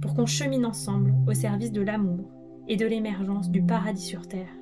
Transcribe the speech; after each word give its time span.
pour 0.00 0.14
qu'on 0.14 0.26
chemine 0.26 0.64
ensemble 0.64 1.14
au 1.26 1.34
service 1.34 1.72
de 1.72 1.80
l'amour 1.80 2.30
et 2.68 2.76
de 2.76 2.86
l'émergence 2.86 3.50
du 3.50 3.62
paradis 3.62 4.04
sur 4.04 4.28
Terre. 4.28 4.52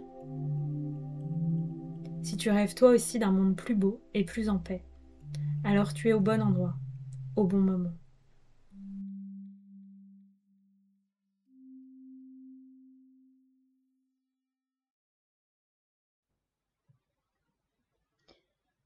Si 2.23 2.37
tu 2.37 2.51
rêves 2.51 2.75
toi 2.75 2.91
aussi 2.91 3.19
d'un 3.19 3.33
monde 3.33 3.57
plus 3.57 3.75
beau 3.75 4.01
et 4.15 4.25
plus 4.25 4.49
en 4.49 4.59
paix, 4.59 4.85
alors 5.65 5.93
tu 5.93 6.09
es 6.09 6.13
au 6.13 6.21
bon 6.21 6.43
endroit, 6.43 6.75
au 7.37 7.45
bon 7.45 7.61
moment. 7.61 7.93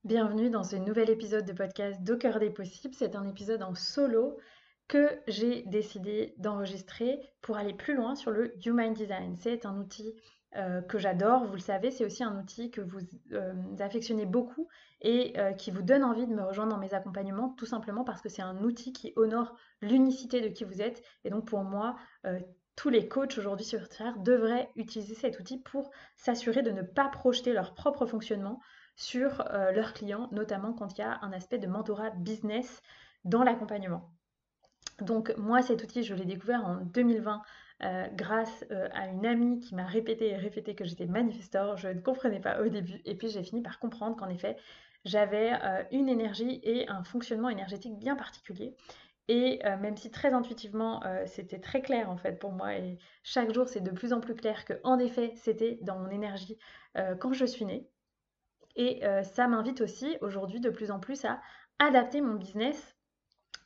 Bienvenue 0.03 0.49
dans 0.49 0.63
ce 0.63 0.75
nouvel 0.75 1.11
épisode 1.11 1.45
de 1.45 1.53
podcast 1.53 2.01
D'au 2.01 2.17
cœur 2.17 2.39
des 2.39 2.49
possibles. 2.49 2.95
C'est 2.95 3.15
un 3.15 3.27
épisode 3.27 3.61
en 3.61 3.75
solo 3.75 4.37
que 4.91 5.21
j'ai 5.25 5.61
décidé 5.63 6.35
d'enregistrer 6.37 7.21
pour 7.41 7.55
aller 7.55 7.73
plus 7.73 7.95
loin 7.95 8.13
sur 8.13 8.29
le 8.29 8.53
Human 8.67 8.93
Design. 8.93 9.37
C'est 9.37 9.65
un 9.65 9.79
outil 9.79 10.13
euh, 10.57 10.81
que 10.81 10.99
j'adore, 10.99 11.45
vous 11.45 11.53
le 11.53 11.61
savez, 11.61 11.91
c'est 11.91 12.03
aussi 12.03 12.25
un 12.25 12.37
outil 12.37 12.71
que 12.71 12.81
vous 12.81 12.99
euh, 13.31 13.53
affectionnez 13.79 14.25
beaucoup 14.25 14.67
et 14.99 15.31
euh, 15.39 15.53
qui 15.53 15.71
vous 15.71 15.81
donne 15.81 16.03
envie 16.03 16.27
de 16.27 16.33
me 16.33 16.43
rejoindre 16.43 16.73
dans 16.73 16.77
mes 16.77 16.93
accompagnements, 16.93 17.55
tout 17.57 17.65
simplement 17.65 18.03
parce 18.03 18.21
que 18.21 18.27
c'est 18.27 18.41
un 18.41 18.61
outil 18.63 18.91
qui 18.91 19.13
honore 19.15 19.55
l'unicité 19.81 20.41
de 20.41 20.49
qui 20.49 20.65
vous 20.65 20.81
êtes. 20.81 21.01
Et 21.23 21.29
donc 21.29 21.47
pour 21.47 21.63
moi, 21.63 21.95
tous 22.75 22.89
les 22.89 23.07
coachs 23.07 23.37
aujourd'hui 23.37 23.65
sur 23.65 23.87
Terre 23.87 24.17
devraient 24.17 24.71
utiliser 24.75 25.15
cet 25.15 25.39
outil 25.39 25.57
pour 25.57 25.89
s'assurer 26.17 26.63
de 26.63 26.71
ne 26.71 26.81
pas 26.81 27.07
projeter 27.07 27.53
leur 27.53 27.75
propre 27.75 28.05
fonctionnement 28.05 28.59
sur 28.97 29.41
leurs 29.73 29.93
clients, 29.93 30.27
notamment 30.33 30.73
quand 30.73 30.97
il 30.97 30.99
y 30.99 31.03
a 31.05 31.17
un 31.21 31.31
aspect 31.31 31.59
de 31.59 31.67
mentorat 31.67 32.09
business 32.09 32.81
dans 33.23 33.43
l'accompagnement. 33.43 34.11
Donc 35.01 35.33
moi, 35.37 35.61
cet 35.61 35.83
outil, 35.83 36.03
je 36.03 36.13
l'ai 36.13 36.25
découvert 36.25 36.65
en 36.65 36.75
2020 36.75 37.41
euh, 37.83 38.07
grâce 38.13 38.63
euh, 38.71 38.87
à 38.93 39.07
une 39.07 39.25
amie 39.25 39.59
qui 39.59 39.73
m'a 39.73 39.85
répété 39.85 40.29
et 40.29 40.35
répété 40.35 40.75
que 40.75 40.85
j'étais 40.85 41.07
manifestor. 41.07 41.77
Je 41.77 41.87
ne 41.87 41.99
comprenais 41.99 42.39
pas 42.39 42.61
au 42.61 42.69
début 42.69 43.01
et 43.05 43.15
puis 43.15 43.29
j'ai 43.29 43.41
fini 43.41 43.63
par 43.63 43.79
comprendre 43.79 44.15
qu'en 44.15 44.29
effet, 44.29 44.55
j'avais 45.03 45.53
euh, 45.63 45.83
une 45.91 46.07
énergie 46.07 46.59
et 46.63 46.87
un 46.89 47.03
fonctionnement 47.03 47.49
énergétique 47.49 47.97
bien 47.97 48.15
particulier. 48.15 48.75
Et 49.27 49.61
même 49.79 49.95
si 49.95 50.11
très 50.11 50.33
intuitivement, 50.33 51.01
c'était 51.25 51.59
très 51.59 51.81
clair 51.81 52.09
en 52.09 52.17
fait 52.17 52.37
pour 52.37 52.51
moi 52.51 52.75
et 52.75 52.97
chaque 53.23 53.53
jour 53.53 53.69
c'est 53.69 53.79
de 53.79 53.91
plus 53.91 54.11
en 54.11 54.19
plus 54.19 54.35
clair 54.35 54.65
que 54.65 54.73
en 54.83 54.99
effet 54.99 55.31
c'était 55.37 55.77
dans 55.83 55.99
mon 55.99 56.09
énergie 56.09 56.57
quand 57.19 57.31
je 57.31 57.45
suis 57.45 57.63
née. 57.63 57.87
Et 58.75 59.01
ça 59.23 59.47
m'invite 59.47 59.79
aussi 59.79 60.17
aujourd'hui 60.19 60.59
de 60.59 60.69
plus 60.69 60.91
en 60.91 60.99
plus 60.99 61.23
à 61.23 61.39
adapter 61.79 62.19
mon 62.19 62.33
business 62.33 62.97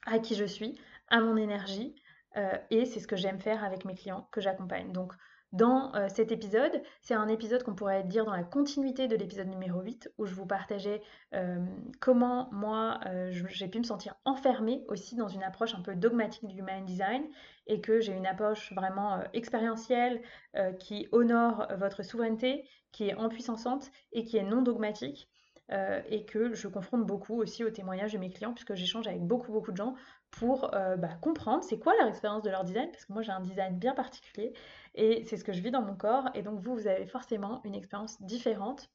à 0.05 0.19
qui 0.19 0.35
je 0.35 0.45
suis, 0.45 0.79
à 1.09 1.19
mon 1.19 1.37
énergie. 1.37 1.95
Euh, 2.37 2.57
et 2.69 2.85
c'est 2.85 2.99
ce 2.99 3.07
que 3.07 3.15
j'aime 3.15 3.39
faire 3.39 3.63
avec 3.63 3.85
mes 3.85 3.95
clients 3.95 4.27
que 4.31 4.41
j'accompagne. 4.41 4.91
Donc, 4.91 5.13
dans 5.51 5.95
euh, 5.95 6.09
cet 6.09 6.33
épisode, 6.33 6.81
c'est 7.01 7.13
un 7.13 7.29
épisode 7.29 7.63
qu'on 7.63 7.75
pourrait 7.75 8.03
dire 8.03 8.25
dans 8.25 8.35
la 8.35 8.43
continuité 8.43 9.07
de 9.07 9.15
l'épisode 9.15 9.47
numéro 9.47 9.79
8, 9.81 10.11
où 10.17 10.25
je 10.25 10.33
vous 10.33 10.45
partageais 10.45 11.01
euh, 11.33 11.63
comment 12.01 12.49
moi, 12.51 12.99
j'ai 13.31 13.69
pu 13.69 13.77
me 13.79 13.83
sentir 13.83 14.15
enfermée 14.25 14.83
aussi 14.89 15.15
dans 15.15 15.29
une 15.29 15.43
approche 15.43 15.73
un 15.75 15.81
peu 15.81 15.95
dogmatique 15.95 16.45
du 16.45 16.59
human 16.59 16.83
design, 16.83 17.23
et 17.67 17.79
que 17.79 18.01
j'ai 18.01 18.11
une 18.11 18.27
approche 18.27 18.73
vraiment 18.73 19.23
expérientielle 19.33 20.21
qui 20.79 21.07
honore 21.11 21.67
votre 21.77 22.03
souveraineté, 22.03 22.67
qui 22.91 23.07
est 23.07 23.15
empuissante 23.15 23.91
et 24.11 24.23
qui 24.23 24.37
est 24.37 24.43
non 24.43 24.61
dogmatique. 24.61 25.29
et 26.09 26.25
que 26.25 26.53
je 26.53 26.67
confronte 26.67 27.05
beaucoup 27.07 27.41
aussi 27.41 27.63
aux 27.63 27.71
témoignages 27.71 28.13
de 28.13 28.19
mes 28.19 28.29
clients 28.29 28.53
puisque 28.53 28.75
j'échange 28.75 29.07
avec 29.07 29.21
beaucoup 29.21 29.51
beaucoup 29.51 29.71
de 29.71 29.77
gens 29.77 29.95
pour 30.39 30.73
euh, 30.75 30.97
bah, 30.97 31.09
comprendre 31.21 31.63
c'est 31.63 31.79
quoi 31.79 31.93
leur 31.97 32.07
expérience 32.07 32.43
de 32.43 32.49
leur 32.49 32.63
design, 32.63 32.89
parce 32.91 33.05
que 33.05 33.13
moi 33.13 33.21
j'ai 33.21 33.31
un 33.31 33.39
design 33.39 33.77
bien 33.77 33.93
particulier 33.93 34.53
et 34.93 35.23
c'est 35.25 35.37
ce 35.37 35.43
que 35.43 35.53
je 35.53 35.61
vis 35.61 35.71
dans 35.71 35.81
mon 35.81 35.95
corps, 35.95 36.29
et 36.33 36.41
donc 36.41 36.59
vous, 36.59 36.73
vous 36.73 36.87
avez 36.87 37.05
forcément 37.05 37.61
une 37.63 37.75
expérience 37.75 38.21
différente. 38.21 38.89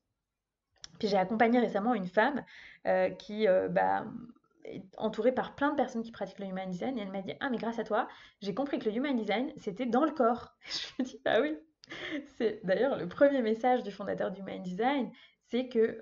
Puis 0.99 1.09
j'ai 1.09 1.17
accompagné 1.17 1.59
récemment 1.59 1.95
une 1.95 2.07
femme 2.07 2.45
euh, 2.87 3.11
qui 3.11 3.47
euh, 3.49 3.69
bah, 3.69 4.05
est 4.65 4.83
entourée 4.99 5.33
par 5.33 5.55
plein 5.55 5.71
de 5.71 5.77
personnes 5.77 6.03
qui 6.03 6.11
pratiquent 6.11 6.39
le 6.41 6.47
human 6.47 6.71
design, 6.71 6.99
et 6.99 7.03
elle 7.03 7.11
m'a 7.11 7.23
dit 7.23 7.35
Ah, 7.41 7.49
mais 7.51 7.59
grâce 7.59 7.79
à 7.79 7.85
toi, 7.85 8.09
j'ai 8.41 8.55
compris 8.55 8.79
que 8.79 8.89
le 8.89 8.97
human 8.97 9.17
design 9.17 9.53
c'était 9.57 9.87
dans 9.87 10.05
le 10.05 10.13
corps. 10.13 10.55
je 10.65 11.03
me 11.03 11.09
dis 11.09 11.21
Bah 11.25 11.41
oui, 11.41 11.57
c'est 12.37 12.61
d'ailleurs 12.65 12.97
le 12.97 13.09
premier 13.09 13.43
message 13.43 13.83
du 13.83 13.91
fondateur 13.91 14.31
du 14.31 14.41
human 14.41 14.63
design, 14.63 15.11
c'est 15.49 15.69
que 15.69 15.99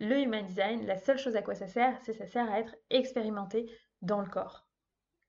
le 0.00 0.20
human 0.20 0.44
design, 0.44 0.86
la 0.86 0.96
seule 0.96 1.18
chose 1.18 1.36
à 1.36 1.42
quoi 1.42 1.54
ça 1.54 1.68
sert, 1.68 1.96
c'est 2.02 2.12
ça 2.12 2.26
sert 2.26 2.50
à 2.50 2.58
être 2.58 2.74
expérimenté 2.90 3.70
dans 4.02 4.20
le 4.20 4.28
corps. 4.28 4.63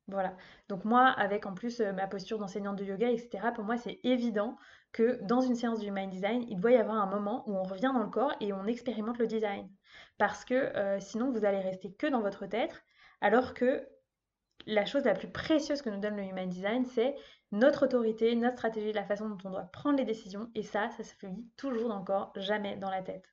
Voilà. 0.08 0.36
Donc 0.70 0.86
moi, 0.86 1.08
avec 1.08 1.46
en 1.46 1.54
plus 1.54 1.80
euh, 1.82 1.92
ma 1.92 2.08
posture 2.08 2.38
d'enseignante 2.38 2.76
de 2.76 2.86
yoga, 2.86 3.10
etc., 3.10 3.48
pour 3.56 3.64
moi, 3.64 3.78
c'est 3.78 4.00
évident 4.04 4.56
que 4.92 5.20
dans 5.24 5.42
une 5.42 5.56
séance 5.56 5.80
du 5.80 5.92
mind 5.92 6.12
design, 6.12 6.46
il 6.48 6.60
doit 6.60 6.72
y 6.72 6.78
avoir 6.78 6.98
un 6.98 7.08
moment 7.08 7.44
où 7.48 7.56
on 7.56 7.64
revient 7.64 7.92
dans 7.94 8.04
le 8.04 8.10
corps 8.10 8.34
et 8.40 8.54
on 8.54 8.66
expérimente 8.66 9.18
le 9.18 9.28
design. 9.28 9.68
Parce 10.18 10.46
que 10.46 10.54
euh, 10.54 11.00
sinon, 11.00 11.32
vous 11.32 11.44
allez 11.44 11.60
rester 11.60 11.92
que 11.94 12.08
dans 12.08 12.22
votre 12.22 12.46
tête, 12.46 12.84
alors 13.20 13.54
que 13.54 13.88
la 14.68 14.86
chose 14.86 15.04
la 15.06 15.14
plus 15.16 15.30
précieuse 15.30 15.82
que 15.82 15.90
nous 15.90 16.00
donne 16.00 16.18
le 16.18 16.24
human 16.24 16.50
design, 16.50 16.86
c'est 16.86 17.16
notre 17.52 17.86
autorité, 17.86 18.36
notre 18.36 18.58
stratégie, 18.58 18.94
la 18.94 19.06
façon 19.06 19.30
dont 19.30 19.38
on 19.46 19.50
doit 19.52 19.70
prendre 19.72 19.98
les 19.98 20.06
décisions. 20.06 20.50
Et 20.56 20.64
ça, 20.64 20.90
ça 20.92 21.04
se 21.04 21.16
fait 21.16 21.30
toujours 21.58 21.90
dans 21.90 22.00
le 22.00 22.06
corps, 22.06 22.32
jamais 22.36 22.76
dans 22.78 22.90
la 22.90 23.02
tête. 23.02 23.26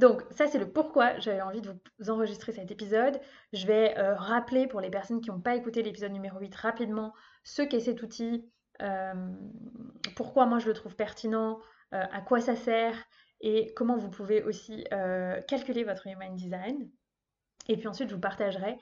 Donc 0.00 0.22
ça 0.30 0.46
c'est 0.46 0.58
le 0.58 0.72
pourquoi 0.72 1.18
j'avais 1.18 1.42
envie 1.42 1.60
de 1.60 1.74
vous 1.98 2.10
enregistrer 2.10 2.52
cet 2.52 2.70
épisode. 2.70 3.20
Je 3.52 3.66
vais 3.66 3.98
euh, 3.98 4.14
rappeler 4.14 4.66
pour 4.66 4.80
les 4.80 4.88
personnes 4.88 5.20
qui 5.20 5.28
n'ont 5.28 5.42
pas 5.42 5.56
écouté 5.56 5.82
l'épisode 5.82 6.10
numéro 6.10 6.38
8 6.38 6.54
rapidement 6.54 7.12
ce 7.44 7.60
qu'est 7.60 7.80
cet 7.80 8.02
outil, 8.02 8.50
euh, 8.80 9.12
pourquoi 10.16 10.46
moi 10.46 10.58
je 10.58 10.68
le 10.68 10.72
trouve 10.72 10.96
pertinent, 10.96 11.60
euh, 11.92 12.02
à 12.12 12.22
quoi 12.22 12.40
ça 12.40 12.56
sert 12.56 12.96
et 13.42 13.74
comment 13.74 13.98
vous 13.98 14.08
pouvez 14.08 14.42
aussi 14.42 14.84
calculer 15.48 15.84
votre 15.84 16.06
human 16.06 16.34
design. 16.34 16.90
Et 17.68 17.76
puis 17.76 17.86
ensuite 17.86 18.08
je 18.08 18.14
vous 18.14 18.20
partagerai 18.20 18.78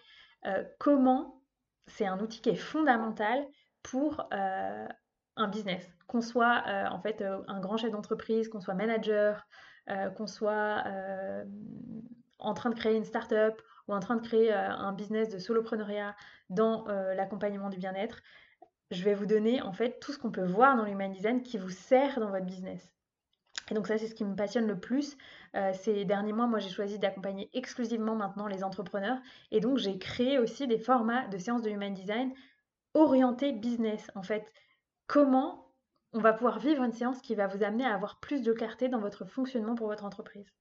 comment 0.78 1.42
c'est 1.88 2.06
un 2.06 2.18
outil 2.20 2.40
qui 2.40 2.50
est 2.50 2.56
fondamental 2.56 3.44
pour 3.82 4.28
un 4.32 5.48
business, 5.48 5.88
qu'on 6.08 6.20
soit 6.20 6.64
en 6.90 7.00
fait 7.00 7.22
un 7.22 7.60
grand 7.60 7.76
chef 7.76 7.92
d'entreprise, 7.92 8.48
qu'on 8.48 8.60
soit 8.60 8.74
manager, 8.74 9.46
qu'on 10.10 10.26
soit 10.26 10.82
euh, 10.86 11.44
en 12.38 12.54
train 12.54 12.70
de 12.70 12.74
créer 12.74 12.96
une 12.96 13.04
start-up 13.04 13.60
ou 13.88 13.94
en 13.94 14.00
train 14.00 14.16
de 14.16 14.26
créer 14.26 14.52
euh, 14.52 14.70
un 14.70 14.92
business 14.92 15.28
de 15.28 15.38
solopreneuriat 15.38 16.14
dans 16.50 16.86
l'accompagnement 17.14 17.68
du 17.68 17.76
bien-être, 17.76 18.22
je 18.90 19.04
vais 19.04 19.14
vous 19.14 19.26
donner 19.26 19.60
en 19.60 19.72
fait 19.72 20.00
tout 20.00 20.12
ce 20.12 20.18
qu'on 20.18 20.30
peut 20.30 20.46
voir 20.46 20.76
dans 20.76 20.84
l'human 20.84 21.12
design 21.12 21.42
qui 21.42 21.58
vous 21.58 21.68
sert 21.68 22.20
dans 22.20 22.30
votre 22.30 22.46
business. 22.46 22.94
Et 23.70 23.74
donc 23.74 23.86
ça, 23.86 23.98
c'est 23.98 24.06
ce 24.06 24.14
qui 24.14 24.24
me 24.24 24.34
passionne 24.34 24.66
le 24.66 24.80
plus. 24.80 25.18
ces 25.74 26.06
derniers 26.06 26.32
mois, 26.32 26.46
moi, 26.46 26.58
j'ai 26.58 26.70
choisi 26.70 26.98
d'accompagner 26.98 27.50
exclusivement 27.52 28.14
maintenant 28.14 28.46
les 28.46 28.64
entrepreneurs. 28.64 29.18
Et 29.50 29.60
donc, 29.60 29.76
j'ai 29.76 29.98
créé 29.98 30.38
aussi 30.38 30.66
des 30.66 30.78
formats 30.78 31.28
de 31.28 31.36
séances 31.36 31.60
de 31.60 31.68
human 31.68 31.92
design 31.92 32.32
orientés 32.94 33.52
business. 33.52 34.10
En 34.14 34.22
fait, 34.22 34.50
comment 35.06 35.67
on 36.12 36.20
va 36.20 36.32
pouvoir 36.32 36.58
vivre 36.58 36.82
une 36.82 36.92
séance 36.92 37.20
qui 37.20 37.34
va 37.34 37.46
vous 37.46 37.62
amener 37.62 37.84
à 37.84 37.94
avoir 37.94 38.18
plus 38.20 38.42
de 38.42 38.52
clarté 38.52 38.88
dans 38.88 39.00
votre 39.00 39.24
fonctionnement 39.24 39.74
pour 39.74 39.88
votre 39.88 40.04
entreprise. 40.04 40.52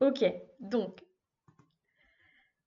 Ok, 0.00 0.24
donc, 0.58 1.04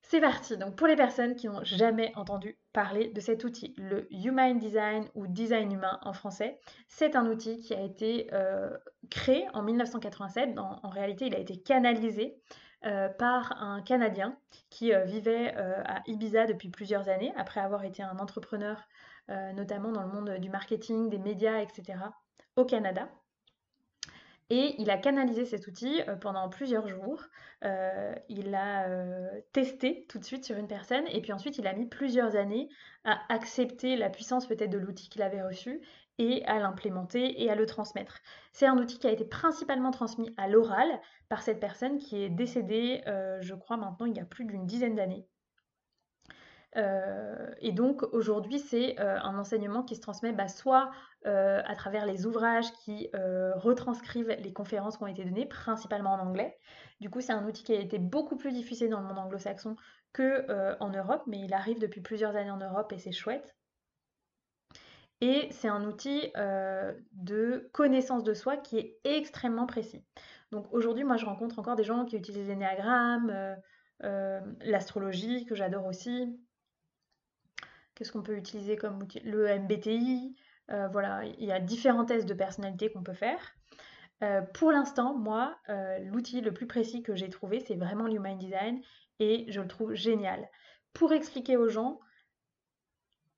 C'est 0.01 0.21
parti. 0.21 0.55
Donc 0.55 0.75
pour 0.75 0.87
les 0.87 0.95
personnes 0.95 1.35
qui 1.35 1.47
n'ont 1.47 1.63
jamais 1.63 2.13
entendu 2.15 2.57
parler 2.73 3.09
de 3.09 3.19
cet 3.19 3.43
outil, 3.43 3.73
le 3.77 4.07
Human 4.13 4.57
Design 4.59 5.09
ou 5.15 5.25
Design 5.25 5.71
humain 5.71 5.99
en 6.03 6.13
français, 6.13 6.59
c'est 6.87 7.15
un 7.15 7.25
outil 7.25 7.59
qui 7.59 7.73
a 7.73 7.81
été 7.81 8.27
euh, 8.31 8.69
créé 9.09 9.47
en 9.53 9.63
1987. 9.63 10.59
En, 10.59 10.89
réalité, 10.89 11.25
il 11.25 11.35
a 11.35 11.39
été 11.39 11.57
canalisé 11.59 12.37
euh, 12.85 13.09
par 13.09 13.61
un 13.61 13.81
Canadien 13.81 14.37
qui 14.69 14.93
euh, 14.93 15.03
vivait 15.03 15.55
à 15.55 16.01
Ibiza 16.07 16.45
depuis 16.45 16.69
plusieurs 16.69 17.09
années, 17.09 17.33
après 17.35 17.59
avoir 17.59 17.83
été 17.83 18.03
un 18.03 18.17
entrepreneur, 18.19 18.81
notamment 19.55 19.91
dans 19.91 20.03
le 20.03 20.09
monde 20.09 20.37
du 20.39 20.49
marketing, 20.49 21.09
des 21.09 21.17
médias, 21.17 21.59
etc., 21.59 21.97
au 22.55 22.63
Canada. 22.63 23.09
Et 24.51 24.75
il 24.77 24.91
a 24.91 24.97
canalisé 24.97 25.45
cet 25.45 25.67
outil 25.67 26.01
euh, 26.07 26.15
pendant 26.15 26.49
plusieurs 26.49 26.87
jours. 26.87 27.23
Euh, 27.63 28.13
il 28.29 28.51
l'a 28.51 28.87
euh, 28.87 29.27
testé 29.53 30.05
tout 30.07 30.19
de 30.19 30.23
suite 30.23 30.45
sur 30.45 30.55
une 30.57 30.67
personne 30.67 31.05
et 31.07 31.21
puis 31.21 31.33
ensuite 31.33 31.57
il 31.57 31.65
a 31.65 31.73
mis 31.73 31.87
plusieurs 31.87 32.35
années 32.35 32.69
à 33.05 33.19
accepter 33.29 33.95
la 33.95 34.09
puissance 34.09 34.45
peut-être 34.45 34.69
de 34.69 34.77
l'outil 34.77 35.09
qu'il 35.09 35.23
avait 35.23 35.41
reçu 35.41 35.81
et 36.17 36.45
à 36.45 36.59
l'implémenter 36.59 37.43
et 37.43 37.49
à 37.49 37.55
le 37.55 37.65
transmettre. 37.65 38.19
C'est 38.53 38.67
un 38.67 38.77
outil 38.77 38.99
qui 38.99 39.07
a 39.07 39.11
été 39.11 39.25
principalement 39.25 39.91
transmis 39.91 40.33
à 40.37 40.47
l'oral 40.47 40.87
par 41.29 41.41
cette 41.41 41.59
personne 41.59 41.97
qui 41.97 42.23
est 42.23 42.29
décédée, 42.29 43.01
je 43.41 43.53
crois 43.53 43.77
maintenant, 43.77 44.05
il 44.05 44.15
y 44.15 44.19
a 44.19 44.25
plus 44.25 44.45
d'une 44.45 44.65
dizaine 44.65 44.95
d'années. 44.95 45.27
Euh, 46.77 47.51
et 47.59 47.71
donc 47.71 48.03
aujourd'hui, 48.11 48.59
c'est 48.59 48.99
euh, 48.99 49.17
un 49.21 49.37
enseignement 49.37 49.83
qui 49.83 49.95
se 49.95 50.01
transmet 50.01 50.33
bah, 50.33 50.47
soit 50.47 50.91
euh, 51.25 51.61
à 51.65 51.75
travers 51.75 52.05
les 52.05 52.25
ouvrages 52.25 52.71
qui 52.83 53.09
retranscrivent 53.55 54.35
les 54.39 54.53
conférences 54.53 54.97
qui 54.97 55.03
ont 55.03 55.07
été 55.07 55.23
données, 55.23 55.45
principalement 55.45 56.13
en 56.13 56.19
anglais. 56.19 56.57
Du 56.99 57.09
coup, 57.09 57.21
c'est 57.21 57.33
un 57.33 57.45
outil 57.47 57.63
qui 57.63 57.73
a 57.73 57.79
été 57.79 57.99
beaucoup 57.99 58.37
plus 58.37 58.51
diffusé 58.51 58.87
dans 58.87 58.99
le 58.99 59.07
monde 59.07 59.19
anglo-saxon 59.19 59.75
qu'en 60.13 60.89
Europe, 60.89 61.23
mais 61.27 61.39
il 61.39 61.53
arrive 61.53 61.79
depuis 61.79 62.01
plusieurs 62.01 62.35
années 62.35 62.51
en 62.51 62.57
Europe 62.57 62.91
et 62.93 62.99
c'est 62.99 63.11
chouette. 63.11 63.55
Et 65.27 65.47
c'est 65.51 65.67
un 65.67 65.83
outil 65.85 66.31
de 67.13 67.69
connaissance 67.73 68.23
de 68.23 68.33
soi 68.33 68.57
qui 68.57 68.77
est 68.77 68.99
extrêmement 69.03 69.65
précis. 69.65 70.03
Donc 70.51 70.67
aujourd'hui, 70.71 71.03
moi, 71.03 71.17
je 71.17 71.25
rencontre 71.25 71.57
encore 71.57 71.75
des 71.75 71.83
gens 71.83 72.05
qui 72.05 72.15
utilisent 72.15 72.47
l'énéagramme, 72.47 73.57
l'astrologie, 74.01 75.45
que 75.45 75.55
j'adore 75.55 75.87
aussi, 75.87 76.37
Qu'est-ce 77.95 78.11
qu'on 78.11 78.21
peut 78.21 78.37
utiliser 78.37 78.75
comme 78.75 79.01
outil? 79.01 79.21
Le 79.21 79.47
MBTI. 79.47 80.35
Euh, 80.71 80.87
voilà, 80.89 81.23
il 81.23 81.45
y 81.45 81.51
a 81.51 81.59
différents 81.59 82.05
tests 82.05 82.27
de 82.27 82.33
personnalité 82.33 82.91
qu'on 82.91 83.03
peut 83.03 83.13
faire. 83.13 83.39
Euh, 84.23 84.41
pour 84.41 84.71
l'instant, 84.71 85.15
moi, 85.17 85.57
euh, 85.69 85.99
l'outil 85.99 86.41
le 86.41 86.53
plus 86.53 86.67
précis 86.67 87.03
que 87.03 87.15
j'ai 87.15 87.29
trouvé, 87.29 87.59
c'est 87.59 87.75
vraiment 87.75 88.07
l'Human 88.07 88.37
Design 88.37 88.81
et 89.19 89.45
je 89.47 89.61
le 89.61 89.67
trouve 89.67 89.93
génial. 89.93 90.49
Pour 90.93 91.13
expliquer 91.13 91.55
aux 91.57 91.69
gens, 91.69 91.99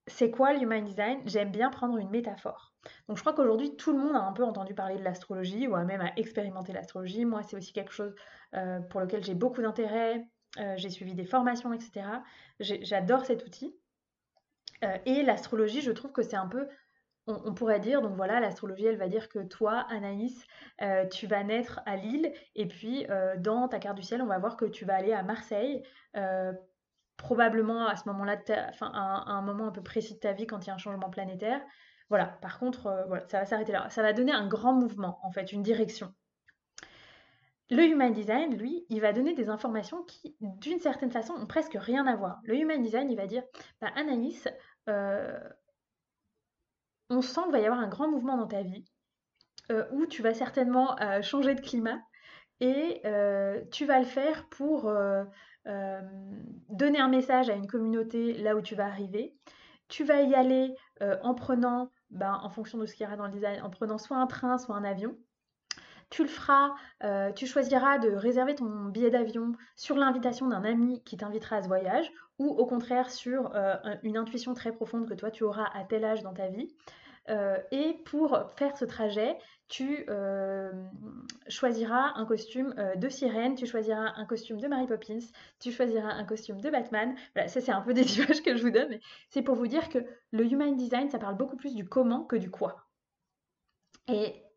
c'est 0.07 0.31
quoi 0.31 0.53
l'Human 0.53 0.83
Design? 0.83 1.19
J'aime 1.25 1.51
bien 1.51 1.69
prendre 1.69 1.97
une 1.97 2.09
métaphore. 2.09 2.73
Donc 3.07 3.17
je 3.17 3.21
crois 3.21 3.33
qu'aujourd'hui, 3.33 3.75
tout 3.75 3.91
le 3.91 3.99
monde 3.99 4.15
a 4.15 4.21
un 4.21 4.31
peu 4.31 4.43
entendu 4.43 4.73
parler 4.73 4.97
de 4.97 5.03
l'astrologie 5.03 5.67
ou 5.67 5.75
a 5.75 5.83
même 5.83 6.01
à 6.01 6.11
expérimenter 6.15 6.73
l'astrologie. 6.73 7.25
Moi, 7.25 7.43
c'est 7.43 7.57
aussi 7.57 7.73
quelque 7.73 7.91
chose 7.91 8.15
pour 8.89 9.01
lequel 9.01 9.23
j'ai 9.23 9.35
beaucoup 9.35 9.61
d'intérêt. 9.61 10.25
j'ai 10.77 10.89
suivi 10.89 11.13
des 11.13 11.25
formations, 11.25 11.73
etc. 11.73 12.05
J'adore 12.59 13.25
cet 13.25 13.45
outil. 13.45 13.75
Euh, 14.83 14.97
et 15.05 15.23
l'astrologie, 15.23 15.81
je 15.81 15.91
trouve 15.91 16.11
que 16.11 16.21
c'est 16.21 16.35
un 16.35 16.47
peu 16.47 16.67
on, 17.29 17.53
pourrait 17.53 17.81
dire, 17.81 18.01
donc 18.01 18.15
voilà, 18.15 18.39
l'astrologie, 18.39 18.85
elle 18.85 18.95
va 18.95 19.09
dire 19.09 19.27
que 19.27 19.39
toi, 19.39 19.85
Anaïs, 19.89 20.47
euh, 20.81 21.05
tu 21.07 21.27
vas 21.27 21.43
naître 21.43 21.81
à 21.85 21.97
Lille, 21.97 22.31
et 22.55 22.69
puis 22.69 23.05
euh, 23.09 23.35
dans 23.35 23.67
ta 23.67 23.79
carte 23.79 23.97
du 23.97 24.01
ciel, 24.01 24.21
on 24.21 24.27
va 24.27 24.39
voir 24.39 24.55
que 24.55 24.63
tu 24.63 24.85
vas 24.85 24.95
aller 24.95 25.11
à 25.11 25.23
Marseille, 25.23 25.83
probablement 27.17 27.87
à 27.87 27.95
ce 27.95 28.07
moment-là, 28.09 28.37
enfin, 28.69 28.91
à, 28.93 29.31
un 29.31 29.41
moment 29.41 29.67
un 29.67 29.71
peu 29.71 29.83
précis 29.83 30.13
de 30.15 30.19
ta 30.19 30.33
vie 30.33 30.47
quand 30.47 30.65
il 30.65 30.67
y 30.67 30.69
a 30.69 30.75
un 30.75 30.77
changement 30.77 31.09
planétaire. 31.09 31.61
Voilà, 32.09 32.25
par 32.25 32.59
contre, 32.59 33.05
voilà, 33.07 33.27
ça 33.27 33.39
va 33.39 33.45
s'arrêter 33.45 33.73
là. 33.73 33.89
Ça 33.89 34.01
va 34.01 34.13
donner 34.13 34.31
un 34.31 34.47
grand 34.47 34.73
mouvement, 34.73 35.19
en 35.23 35.31
fait, 35.31 35.51
une 35.51 35.63
direction. 35.63 36.13
Le 37.69 37.83
Human 37.83 38.13
Design, 38.13 38.55
lui, 38.55 38.85
il 38.89 39.01
va 39.01 39.11
donner 39.11 39.33
des 39.33 39.49
informations 39.49 40.03
qui, 40.03 40.37
d'une 40.39 40.79
certaine 40.79 41.11
façon, 41.11 41.33
ont 41.33 41.47
presque 41.47 41.75
rien 41.77 42.07
à 42.07 42.15
voir. 42.15 42.39
Le 42.43 42.55
Human 42.55 42.81
Design, 42.81 43.11
il 43.11 43.17
va 43.17 43.27
dire, 43.27 43.43
bah, 43.81 43.89
Anaïs, 43.95 44.47
euh, 44.87 45.37
on 47.09 47.21
sent 47.21 47.41
qu'il 47.43 47.51
va 47.51 47.59
y 47.59 47.65
avoir 47.65 47.81
un 47.81 47.89
grand 47.89 48.09
mouvement 48.09 48.37
dans 48.37 48.47
ta 48.47 48.61
vie, 48.61 48.85
euh, 49.71 49.85
où 49.91 50.05
tu 50.05 50.21
vas 50.21 50.33
certainement 50.33 50.97
euh, 51.01 51.21
changer 51.21 51.55
de 51.55 51.61
climat, 51.61 51.99
et 52.61 53.01
tu 53.71 53.85
vas 53.85 53.99
le 53.99 54.05
faire 54.05 54.47
pour 54.49 54.91
donner 56.69 56.99
un 56.99 57.09
message 57.09 57.49
à 57.49 57.53
une 57.53 57.67
communauté 57.67 58.33
là 58.33 58.55
où 58.55 58.61
tu 58.61 58.75
vas 58.75 58.85
arriver. 58.85 59.35
Tu 59.87 60.03
vas 60.03 60.21
y 60.21 60.33
aller 60.35 60.75
en 61.23 61.33
prenant, 61.33 61.91
ben, 62.09 62.39
en 62.41 62.49
fonction 62.49 62.77
de 62.77 62.85
ce 62.85 62.93
qu'il 62.93 63.03
y 63.03 63.07
aura 63.07 63.17
dans 63.17 63.25
le 63.25 63.31
design, 63.31 63.61
en 63.61 63.69
prenant 63.69 63.97
soit 63.97 64.17
un 64.17 64.27
train, 64.27 64.57
soit 64.57 64.75
un 64.75 64.83
avion 64.83 65.15
tu 66.09 66.23
le 66.23 66.29
feras, 66.29 66.73
euh, 67.03 67.31
tu 67.33 67.45
choisiras 67.45 67.97
de 67.97 68.09
réserver 68.09 68.55
ton 68.55 68.85
billet 68.85 69.09
d'avion 69.09 69.53
sur 69.75 69.95
l'invitation 69.97 70.47
d'un 70.47 70.63
ami 70.63 71.03
qui 71.03 71.17
t'invitera 71.17 71.57
à 71.57 71.61
ce 71.63 71.67
voyage, 71.67 72.11
ou 72.39 72.47
au 72.47 72.65
contraire 72.65 73.09
sur 73.09 73.53
euh, 73.55 73.75
une 74.03 74.17
intuition 74.17 74.53
très 74.53 74.71
profonde 74.71 75.07
que 75.07 75.13
toi 75.13 75.31
tu 75.31 75.43
auras 75.43 75.67
à 75.73 75.83
tel 75.83 76.05
âge 76.05 76.23
dans 76.23 76.33
ta 76.33 76.47
vie. 76.47 76.73
Euh, 77.29 77.57
et 77.71 77.93
pour 78.05 78.39
faire 78.55 78.77
ce 78.77 78.85
trajet, 78.85 79.37
tu 79.67 80.05
choisiras 81.49 82.13
un 82.15 82.25
costume 82.25 82.73
de 82.95 83.09
sirène, 83.09 83.55
tu 83.55 83.65
choisiras 83.65 84.13
un 84.15 84.25
costume 84.25 84.61
de 84.61 84.67
Mary 84.67 84.87
Poppins, 84.87 85.19
tu 85.59 85.71
choisiras 85.71 86.09
un 86.09 86.23
costume 86.23 86.61
de 86.61 86.69
Batman. 86.69 87.15
Voilà, 87.35 87.49
ça 87.49 87.59
c'est 87.59 87.71
un 87.71 87.81
peu 87.81 87.93
des 87.93 88.17
images 88.17 88.41
que 88.41 88.55
je 88.55 88.63
vous 88.63 88.71
donne, 88.71 88.89
mais 88.89 89.01
c'est 89.29 89.41
pour 89.41 89.55
vous 89.55 89.67
dire 89.67 89.89
que 89.89 89.99
le 90.31 90.45
Human 90.45 90.75
Design, 90.75 91.09
ça 91.09 91.19
parle 91.19 91.35
beaucoup 91.35 91.57
plus 91.57 91.75
du 91.75 91.87
comment 91.87 92.23
que 92.23 92.37
du 92.37 92.49
quoi. 92.49 92.87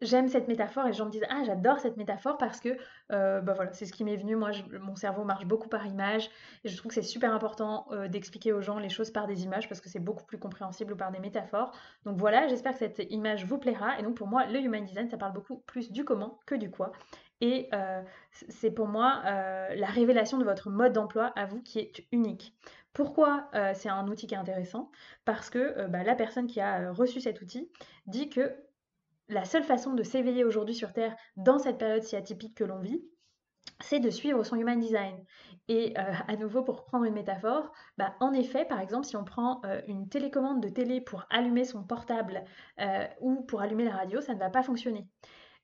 J'aime 0.00 0.28
cette 0.28 0.48
métaphore 0.48 0.84
et 0.84 0.88
les 0.88 0.92
gens 0.94 1.06
me 1.06 1.10
disent 1.10 1.26
Ah, 1.28 1.42
j'adore 1.44 1.78
cette 1.78 1.96
métaphore 1.96 2.38
parce 2.38 2.60
que 2.60 2.76
euh, 3.12 3.40
bah 3.40 3.52
voilà, 3.54 3.72
c'est 3.72 3.86
ce 3.86 3.92
qui 3.92 4.04
m'est 4.04 4.16
venu. 4.16 4.36
Moi, 4.36 4.50
mon 4.80 4.96
cerveau 4.96 5.24
marche 5.24 5.46
beaucoup 5.46 5.68
par 5.68 5.86
image 5.86 6.30
et 6.64 6.68
je 6.68 6.76
trouve 6.76 6.90
que 6.90 6.94
c'est 6.94 7.02
super 7.02 7.32
important 7.34 7.86
euh, 7.92 8.08
d'expliquer 8.08 8.52
aux 8.52 8.60
gens 8.60 8.78
les 8.78 8.88
choses 8.88 9.10
par 9.10 9.26
des 9.26 9.44
images 9.44 9.68
parce 9.68 9.80
que 9.80 9.88
c'est 9.88 10.00
beaucoup 10.00 10.24
plus 10.24 10.38
compréhensible 10.38 10.92
ou 10.92 10.96
par 10.96 11.10
des 11.10 11.20
métaphores. 11.20 11.72
Donc 12.04 12.16
voilà, 12.18 12.48
j'espère 12.48 12.72
que 12.72 12.78
cette 12.78 13.00
image 13.10 13.44
vous 13.44 13.58
plaira. 13.58 13.98
Et 13.98 14.02
donc 14.02 14.16
pour 14.16 14.26
moi, 14.26 14.46
le 14.46 14.60
Human 14.60 14.84
Design, 14.84 15.08
ça 15.08 15.16
parle 15.16 15.32
beaucoup 15.32 15.58
plus 15.66 15.92
du 15.92 16.04
comment 16.04 16.40
que 16.46 16.54
du 16.54 16.70
quoi. 16.70 16.92
Et 17.42 17.70
euh, 17.72 18.02
c'est 18.48 18.70
pour 18.70 18.86
moi 18.86 19.22
la 19.24 19.86
révélation 19.86 20.36
de 20.36 20.44
votre 20.44 20.68
mode 20.68 20.92
d'emploi 20.92 21.32
à 21.36 21.46
vous 21.46 21.62
qui 21.62 21.78
est 21.78 22.06
unique. 22.12 22.54
Pourquoi 22.92 23.48
c'est 23.72 23.88
un 23.88 24.06
outil 24.08 24.26
qui 24.26 24.34
est 24.34 24.38
intéressant? 24.38 24.90
Parce 25.24 25.48
que 25.48 25.86
bah, 25.86 26.02
la 26.02 26.14
personne 26.14 26.46
qui 26.46 26.60
a 26.60 26.92
reçu 26.92 27.20
cet 27.20 27.40
outil 27.40 27.70
dit 28.06 28.28
que 28.28 28.54
la 29.30 29.44
seule 29.44 29.64
façon 29.64 29.94
de 29.94 30.02
s'éveiller 30.02 30.44
aujourd'hui 30.44 30.74
sur 30.74 30.92
Terre 30.92 31.16
dans 31.36 31.58
cette 31.58 31.78
période 31.78 32.02
si 32.02 32.16
atypique 32.16 32.56
que 32.56 32.64
l'on 32.64 32.80
vit, 32.80 33.02
c'est 33.80 34.00
de 34.00 34.10
suivre 34.10 34.42
son 34.44 34.56
human 34.56 34.78
design. 34.78 35.24
Et 35.68 35.94
euh, 35.98 36.12
à 36.26 36.36
nouveau, 36.36 36.62
pour 36.62 36.84
prendre 36.84 37.04
une 37.04 37.14
métaphore, 37.14 37.70
bah, 37.96 38.14
en 38.20 38.32
effet, 38.32 38.64
par 38.64 38.80
exemple, 38.80 39.06
si 39.06 39.16
on 39.16 39.24
prend 39.24 39.60
euh, 39.64 39.80
une 39.86 40.08
télécommande 40.08 40.62
de 40.62 40.68
télé 40.68 41.00
pour 41.00 41.24
allumer 41.30 41.64
son 41.64 41.84
portable 41.84 42.44
euh, 42.80 43.06
ou 43.20 43.42
pour 43.42 43.60
allumer 43.60 43.84
la 43.84 43.96
radio, 43.96 44.20
ça 44.20 44.34
ne 44.34 44.38
va 44.38 44.50
pas 44.50 44.62
fonctionner. 44.62 45.06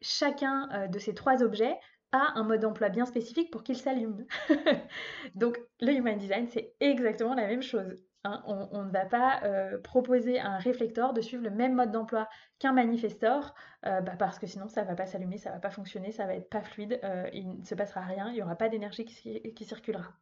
Chacun 0.02 0.88
de 0.88 0.98
ces 0.98 1.14
trois 1.14 1.42
objets 1.42 1.74
a 2.12 2.38
un 2.38 2.44
mode 2.44 2.60
d'emploi 2.60 2.90
bien 2.90 3.06
spécifique 3.06 3.50
pour 3.50 3.62
qu'il 3.62 3.76
s'allume. 3.76 4.26
Donc 5.34 5.58
le 5.80 5.92
human 5.92 6.18
design, 6.18 6.46
c'est 6.48 6.74
exactement 6.80 7.34
la 7.34 7.46
même 7.46 7.62
chose. 7.62 7.98
Hein, 8.26 8.42
on, 8.46 8.82
ne 8.82 8.90
va 8.90 9.04
pas 9.04 9.40
euh, 9.44 9.78
proposer 9.78 10.40
à 10.40 10.48
un 10.48 10.58
réflecteur 10.58 11.12
de 11.12 11.20
suivre 11.20 11.44
le 11.44 11.50
même 11.50 11.74
mode 11.74 11.92
d'emploi 11.92 12.28
qu'un 12.58 12.72
manifestor, 12.72 13.54
euh, 13.86 14.00
bah, 14.00 14.16
parce 14.18 14.40
que 14.40 14.48
sinon 14.48 14.66
ça 14.66 14.82
ne 14.82 14.88
va 14.88 14.96
pas 14.96 15.06
s'allumer, 15.06 15.38
ça 15.38 15.50
ne 15.50 15.54
va 15.54 15.60
pas 15.60 15.70
fonctionner, 15.70 16.10
ça 16.10 16.26
va 16.26 16.34
être 16.34 16.50
pas 16.50 16.60
fluide, 16.60 16.98
euh, 17.04 17.28
il 17.32 17.60
ne 17.60 17.64
se 17.64 17.76
passera 17.76 18.00
rien, 18.00 18.28
il 18.30 18.34
n'y 18.34 18.42
aura 18.42 18.56
pas 18.56 18.68
d'énergie 18.68 19.04
qui, 19.04 19.64
circulera. 19.64 20.12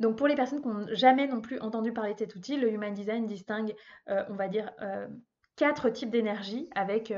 Donc 0.00 0.18
pour 0.18 0.28
les 0.28 0.34
personnes 0.34 0.60
qui 0.60 0.68
n'ont 0.68 0.86
jamais 0.92 1.26
non 1.26 1.40
plus 1.40 1.58
entendu 1.60 1.94
parler 1.94 2.12
de 2.12 2.18
cet 2.18 2.36
outil, 2.36 2.58
le 2.58 2.70
Human 2.70 2.92
Design 2.92 3.26
distingue, 3.26 3.74
on 4.06 4.34
va 4.34 4.48
dire, 4.48 4.70
quatre 5.56 5.88
types 5.88 6.10
d'énergie 6.10 6.68
avec 6.76 7.12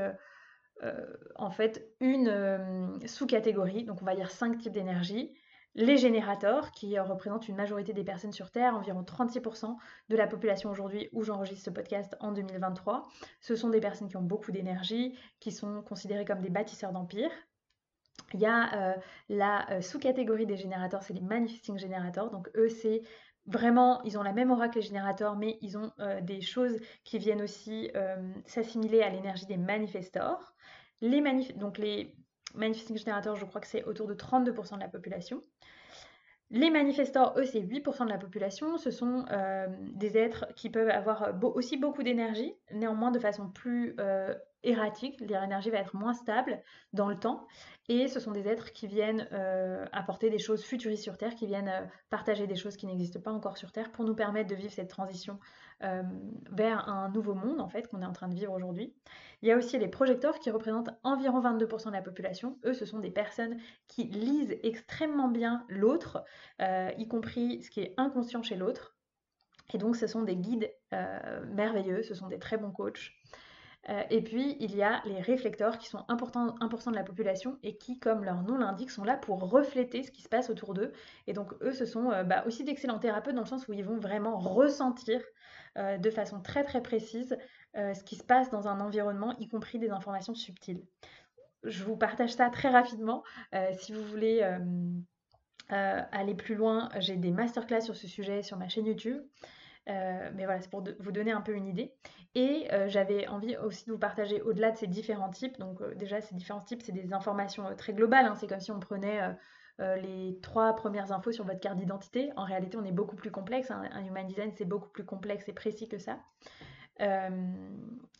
en 1.35 1.51
fait 1.51 1.93
une 1.99 2.99
sous-catégorie, 3.05 3.83
donc 3.83 4.01
on 4.01 4.05
va 4.05 4.15
dire 4.15 4.31
cinq 4.31 4.57
types 4.57 4.73
d'énergie 4.73 5.35
les 5.75 5.97
générateurs, 5.97 6.71
qui 6.71 6.99
représentent 6.99 7.47
une 7.47 7.55
majorité 7.55 7.93
des 7.93 8.03
personnes 8.03 8.33
sur 8.33 8.51
Terre, 8.51 8.75
environ 8.75 9.03
36% 9.03 9.75
de 10.09 10.15
la 10.15 10.27
population 10.27 10.69
aujourd'hui 10.69 11.09
où 11.13 11.23
j'enregistre 11.23 11.65
ce 11.65 11.69
podcast 11.69 12.15
en 12.19 12.31
2023. 12.31 13.07
Ce 13.39 13.55
sont 13.55 13.69
des 13.69 13.79
personnes 13.79 14.09
qui 14.09 14.17
ont 14.17 14.21
beaucoup 14.21 14.51
d'énergie, 14.51 15.17
qui 15.39 15.51
sont 15.51 15.81
considérées 15.81 16.25
comme 16.25 16.41
des 16.41 16.49
bâtisseurs 16.49 16.91
d'empire. 16.91 17.31
Il 18.33 18.39
y 18.39 18.45
a 18.45 18.73
euh, 18.73 18.93
la 19.29 19.69
euh, 19.71 19.81
sous-catégorie 19.81 20.45
des 20.45 20.57
générateurs, 20.57 21.03
c'est 21.03 21.13
les 21.13 21.21
manifesting 21.21 21.77
générateurs. 21.77 22.31
Donc 22.31 22.49
eux, 22.55 22.69
c'est 22.69 23.01
vraiment, 23.45 24.01
ils 24.03 24.17
ont 24.17 24.23
la 24.23 24.33
même 24.33 24.51
aura 24.51 24.69
que 24.69 24.75
les 24.75 24.81
générateurs, 24.81 25.35
mais 25.35 25.57
ils 25.61 25.77
ont 25.77 25.91
euh, 25.99 26.21
des 26.21 26.41
choses 26.41 26.79
qui 27.03 27.17
viennent 27.17 27.41
aussi 27.41 27.89
s'assimiler 28.45 29.01
à 29.01 29.09
l'énergie 29.09 29.45
des 29.45 29.57
manifestors. 29.57 30.53
Les 31.01 31.21
donc 31.55 31.77
les 31.77 32.15
manifesting 32.53 32.97
générateurs, 32.97 33.35
je 33.35 33.45
crois 33.45 33.61
que 33.61 33.67
c'est 33.67 33.83
autour 33.83 34.07
de 34.07 34.13
32% 34.13 34.75
de 34.75 34.79
la 34.79 34.87
population. 34.87 35.41
Les 36.49 36.69
manifestants, 36.69 37.33
eux, 37.37 37.45
c'est 37.45 37.61
8% 37.61 38.05
de 38.05 38.09
la 38.09 38.17
population. 38.17 38.77
Ce 38.77 38.91
sont 38.91 39.25
euh, 39.31 39.67
des 39.95 40.17
êtres 40.17 40.47
qui 40.55 40.69
peuvent 40.69 40.89
avoir 40.89 41.33
aussi 41.43 41.77
beaucoup 41.77 42.03
d'énergie, 42.03 42.53
néanmoins 42.73 43.11
de 43.11 43.19
façon 43.19 43.49
plus 43.49 43.95
euh, 43.99 44.33
erratique. 44.63 45.19
Leur 45.21 45.43
énergie 45.43 45.69
va 45.69 45.79
être 45.79 45.95
moins 45.95 46.13
stable 46.13 46.61
dans 46.93 47.09
le 47.09 47.17
temps. 47.17 47.47
Et 47.89 48.07
ce 48.07 48.19
sont 48.19 48.31
des 48.31 48.47
êtres 48.47 48.71
qui 48.71 48.87
viennent 48.87 49.27
euh, 49.31 49.85
apporter 49.91 50.29
des 50.29 50.37
choses 50.37 50.63
futuristes 50.63 51.03
sur 51.03 51.17
Terre, 51.17 51.35
qui 51.35 51.47
viennent 51.47 51.89
partager 52.09 52.47
des 52.47 52.55
choses 52.55 52.77
qui 52.77 52.85
n'existent 52.85 53.19
pas 53.19 53.31
encore 53.31 53.57
sur 53.57 53.71
Terre 53.71 53.91
pour 53.91 54.05
nous 54.05 54.15
permettre 54.15 54.49
de 54.49 54.55
vivre 54.55 54.71
cette 54.71 54.89
transition 54.89 55.39
vers 56.51 56.87
un 56.87 57.09
nouveau 57.09 57.33
monde, 57.33 57.59
en 57.59 57.67
fait, 57.67 57.87
qu'on 57.87 58.03
est 58.03 58.05
en 58.05 58.11
train 58.11 58.27
de 58.27 58.35
vivre 58.35 58.53
aujourd'hui. 58.53 58.93
Il 59.41 59.49
y 59.49 59.51
a 59.51 59.57
aussi 59.57 59.79
les 59.79 59.87
projecteurs 59.87 60.39
qui 60.39 60.51
représentent 60.51 60.91
environ 61.03 61.41
22% 61.41 61.87
de 61.87 61.93
la 61.93 62.01
population. 62.01 62.59
Eux, 62.65 62.73
ce 62.73 62.85
sont 62.85 62.99
des 62.99 63.09
personnes 63.09 63.57
qui 63.87 64.03
lisent 64.03 64.55
extrêmement 64.61 65.29
bien 65.29 65.65
l'autre, 65.67 66.23
euh, 66.61 66.91
y 66.97 67.07
compris 67.07 67.63
ce 67.63 67.71
qui 67.71 67.81
est 67.81 67.93
inconscient 67.97 68.43
chez 68.43 68.55
l'autre. 68.55 68.95
Et 69.73 69.77
donc, 69.77 69.95
ce 69.95 70.07
sont 70.07 70.23
des 70.23 70.35
guides 70.35 70.71
euh, 70.93 71.45
merveilleux, 71.47 72.03
ce 72.03 72.13
sont 72.13 72.27
des 72.27 72.39
très 72.39 72.57
bons 72.57 72.71
coachs. 72.71 73.11
Euh, 73.89 74.03
et 74.11 74.21
puis, 74.21 74.57
il 74.59 74.75
y 74.75 74.83
a 74.83 75.01
les 75.05 75.21
réflecteurs 75.21 75.77
qui 75.79 75.87
sont 75.87 76.05
1%, 76.07 76.91
de 76.91 76.95
la 76.95 77.03
population 77.03 77.57
et 77.63 77.77
qui, 77.77 77.97
comme 77.99 78.23
leur 78.23 78.43
nom 78.43 78.57
l'indique, 78.57 78.91
sont 78.91 79.03
là 79.03 79.17
pour 79.17 79.39
refléter 79.49 80.03
ce 80.03 80.11
qui 80.11 80.21
se 80.21 80.29
passe 80.29 80.49
autour 80.49 80.73
d'eux. 80.73 80.91
Et 81.25 81.33
donc, 81.33 81.53
eux, 81.61 81.73
ce 81.73 81.85
sont 81.85 82.09
bah, 82.25 82.43
aussi 82.45 82.63
d'excellents 82.63 82.99
thérapeutes 82.99 83.33
dans 83.33 83.41
le 83.41 83.47
sens 83.47 83.67
où 83.67 83.73
ils 83.73 83.83
vont 83.83 83.97
vraiment 83.97 84.37
ressentir 84.37 85.19
de 85.77 86.09
façon 86.09 86.41
très 86.41 86.65
très 86.65 86.83
précise 86.83 87.37
euh, 87.77 87.93
ce 87.93 88.03
qui 88.03 88.17
se 88.17 88.23
passe 88.23 88.49
dans 88.49 88.67
un 88.67 88.81
environnement, 88.81 89.37
y 89.39 89.47
compris 89.47 89.79
des 89.79 89.91
informations 89.91 90.35
subtiles. 90.35 90.83
Je 91.63 91.83
vous 91.85 91.95
partage 91.95 92.33
ça 92.33 92.49
très 92.49 92.69
rapidement. 92.69 93.23
Euh, 93.55 93.71
si 93.79 93.93
vous 93.93 94.03
voulez 94.03 94.41
euh, 95.71 96.01
aller 96.11 96.35
plus 96.35 96.55
loin, 96.55 96.89
j'ai 96.99 97.15
des 97.15 97.31
masterclass 97.31 97.81
sur 97.81 97.95
ce 97.95 98.07
sujet 98.07 98.43
sur 98.43 98.57
ma 98.57 98.67
chaîne 98.67 98.85
YouTube. 98.85 99.21
mais 99.87 100.45
voilà, 100.45 100.61
c'est 100.61 100.69
pour 100.69 100.83
vous 100.99 101.11
donner 101.11 101.31
un 101.31 101.41
peu 101.41 101.53
une 101.53 101.67
idée. 101.67 101.93
Et 102.35 102.67
j'avais 102.87 103.27
envie 103.27 103.57
aussi 103.57 103.85
de 103.85 103.91
vous 103.91 103.99
partager 103.99 104.41
au-delà 104.41 104.71
de 104.71 104.77
ces 104.77 104.87
différents 104.87 105.29
types. 105.29 105.59
Donc 105.59 105.83
déjà, 105.95 106.21
ces 106.21 106.35
différents 106.35 106.61
types, 106.61 106.81
c'est 106.81 106.91
des 106.91 107.13
informations 107.13 107.75
très 107.75 107.93
globales. 107.93 108.25
Hein. 108.25 108.35
C'est 108.35 108.47
comme 108.47 108.61
si 108.61 108.71
on 108.71 108.79
prenait 108.79 109.19
les 109.79 110.39
trois 110.41 110.73
premières 110.75 111.11
infos 111.11 111.31
sur 111.31 111.45
votre 111.45 111.59
carte 111.59 111.77
d'identité. 111.77 112.31
En 112.37 112.45
réalité, 112.45 112.77
on 112.77 112.85
est 112.85 112.91
beaucoup 112.91 113.15
plus 113.15 113.31
complexe. 113.31 113.71
Hein. 113.71 113.83
Un 113.91 114.05
human 114.05 114.25
design, 114.27 114.51
c'est 114.55 114.65
beaucoup 114.65 114.89
plus 114.89 115.03
complexe 115.03 115.49
et 115.49 115.53
précis 115.53 115.89
que 115.89 115.97
ça. 115.97 116.19
Euh, 117.01 117.29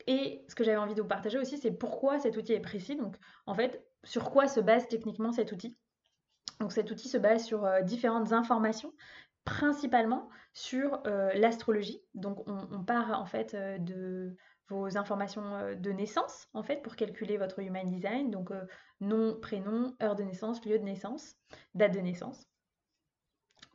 et 0.08 0.44
ce 0.48 0.56
que 0.56 0.64
j'avais 0.64 0.78
envie 0.78 0.96
de 0.96 1.02
vous 1.02 1.08
partager 1.08 1.38
aussi, 1.38 1.58
c'est 1.58 1.72
pourquoi 1.72 2.20
cet 2.20 2.38
outil 2.38 2.54
est 2.54 2.60
précis. 2.62 2.96
Donc, 2.96 3.16
en 3.46 3.54
fait, 3.54 3.86
sur 4.04 4.32
quoi 4.32 4.48
se 4.48 4.60
base 4.60 4.88
techniquement 4.88 5.32
cet 5.32 5.52
outil? 5.52 5.78
Donc, 6.62 6.72
cet 6.72 6.90
outil 6.92 7.10
se 7.10 7.18
base 7.18 7.44
sur 7.44 7.66
euh, 7.66 7.82
différentes 7.82 8.32
informations, 8.32 8.94
principalement 9.44 10.30
sur 10.54 11.02
euh, 11.06 11.34
l'astrologie. 11.34 12.02
Donc, 12.14 12.48
on, 12.48 12.84
part 12.84 13.20
en 13.20 13.26
fait 13.26 13.56
de 13.56 14.36
vos 14.70 14.98
informations 14.98 15.76
de 15.76 15.92
naissance, 15.92 16.48
en 16.54 16.64
fait, 16.64 16.82
pour 16.82 16.96
calculer 16.96 17.38
votre 17.38 17.60
human 17.60 17.90
design. 17.90 18.32
Donc, 18.32 18.52
nom, 19.02 19.38
prénom, 19.42 19.96
heure 20.02 20.16
de 20.16 20.24
naissance, 20.24 20.64
lieu 20.66 20.80
de 20.80 20.84
naissance, 20.84 21.36
date 21.74 21.94
de 21.94 22.00
naissance. 22.00 22.48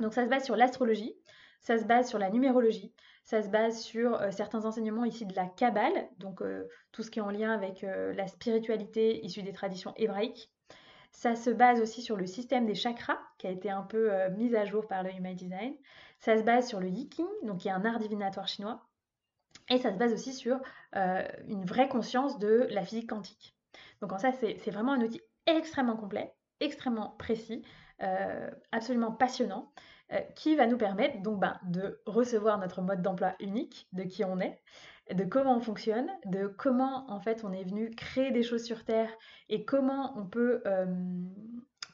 Donc, 0.01 0.15
ça 0.15 0.25
se 0.25 0.31
base 0.31 0.45
sur 0.45 0.57
l'astrologie, 0.57 1.15
ça 1.61 1.79
se 1.79 1.85
base 1.85 2.09
sur 2.09 2.19
la 2.19 2.31
numérologie, 2.31 2.95
ça 3.27 3.43
se 3.43 3.49
base 3.49 3.81
sur 3.81 4.15
euh, 4.15 4.31
certains 4.31 4.65
enseignements 4.65 5.05
ici 5.05 5.27
de 5.27 5.35
la 5.35 5.47
Kabbale, 5.47 6.09
donc 6.19 6.43
euh, 6.43 6.69
tout 6.93 7.03
ce 7.03 7.11
qui 7.11 7.19
est 7.19 7.23
en 7.23 7.31
lien 7.31 7.53
avec 7.53 7.83
euh, 7.83 8.13
la 8.15 8.29
spiritualité 8.29 9.25
issue 9.25 9.43
des 9.43 9.53
traditions 9.53 9.93
hébraïques. 9.97 10.49
Ça 11.17 11.35
se 11.35 11.49
base 11.49 11.81
aussi 11.81 12.03
sur 12.03 12.15
le 12.15 12.27
système 12.27 12.67
des 12.67 12.75
chakras, 12.75 13.19
qui 13.39 13.47
a 13.47 13.51
été 13.51 13.71
un 13.71 13.83
peu 13.83 14.13
mis 14.37 14.55
à 14.55 14.67
jour 14.67 14.87
par 14.87 15.03
le 15.03 15.11
Human 15.11 15.35
Design. 15.35 15.75
Ça 16.21 16.37
se 16.37 16.43
base 16.43 16.69
sur 16.69 16.79
le 16.79 16.89
Yiking, 16.89 17.25
donc 17.43 17.61
qui 17.61 17.69
est 17.69 17.71
un 17.71 17.87
art 17.87 17.99
divinatoire 17.99 18.47
chinois. 18.47 18.87
Et 19.71 19.79
ça 19.79 19.95
se 19.95 19.97
base 19.97 20.13
aussi 20.13 20.35
sur 20.35 20.61
une 20.93 21.65
vraie 21.65 21.89
conscience 21.89 22.39
de 22.39 22.67
la 22.69 22.83
physique 22.83 23.09
quantique. 23.09 23.57
Donc 24.03 24.13
en 24.13 24.19
ça, 24.19 24.31
c'est 24.33 24.71
vraiment 24.71 24.93
un 24.93 25.01
outil 25.01 25.23
extrêmement 25.47 25.97
complet, 25.97 26.35
extrêmement 26.61 27.17
précis, 27.19 27.65
absolument 28.71 29.13
passionnant. 29.13 29.73
Euh, 30.13 30.21
qui 30.37 30.55
va 30.55 30.69
nous 30.69 30.79
permettre 30.79 31.21
donc 31.21 31.41
ben, 31.41 31.59
de 31.65 32.01
recevoir 32.07 32.59
notre 32.59 32.81
mode 32.81 33.03
d'emploi 33.03 33.35
unique, 33.41 33.89
de 33.93 34.05
qui 34.05 34.25
on 34.25 34.39
est, 34.39 34.63
de 35.13 35.25
comment 35.25 35.57
on 35.57 35.61
fonctionne, 35.61 36.11
de 36.25 36.47
comment 36.47 37.11
en 37.11 37.21
fait 37.21 37.45
on 37.45 37.53
est 37.53 37.65
venu 37.65 37.91
créer 37.91 38.31
des 38.31 38.43
choses 38.43 38.65
sur 38.65 38.85
Terre 38.85 39.11
et 39.49 39.65
comment 39.65 40.19
on 40.19 40.27
peut 40.27 40.63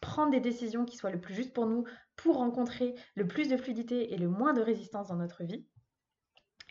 prendre 0.01 0.31
des 0.31 0.41
décisions 0.41 0.85
qui 0.85 0.97
soient 0.97 1.11
le 1.11 1.21
plus 1.21 1.35
justes 1.35 1.53
pour 1.53 1.67
nous 1.67 1.85
pour 2.17 2.37
rencontrer 2.37 2.95
le 3.15 3.27
plus 3.27 3.49
de 3.49 3.57
fluidité 3.57 4.13
et 4.13 4.17
le 4.17 4.29
moins 4.29 4.53
de 4.53 4.63
résistance 4.63 5.09
dans 5.09 5.17
notre 5.17 5.45
vie. 5.45 5.67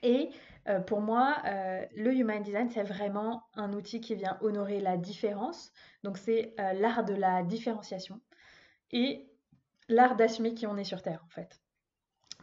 Et 0.04 0.32
pour 0.88 1.02
moi, 1.02 1.38
le 1.96 2.14
Human 2.14 2.42
Design, 2.42 2.70
c'est 2.70 2.84
vraiment 2.84 3.44
un 3.56 3.74
outil 3.74 4.02
qui 4.02 4.16
vient 4.16 4.38
honorer 4.42 4.80
la 4.80 4.98
différence. 4.98 5.72
Donc 6.04 6.18
c'est 6.18 6.56
l'art 6.58 7.06
de 7.06 7.14
la 7.14 7.44
différenciation. 7.44 8.20
Et 8.92 9.30
l'art 9.88 10.16
d'assumer 10.16 10.54
qui 10.54 10.68
on 10.68 10.78
est 10.78 10.84
sur 10.84 11.02
Terre, 11.02 11.24
en 11.26 11.30
fait. 11.30 11.62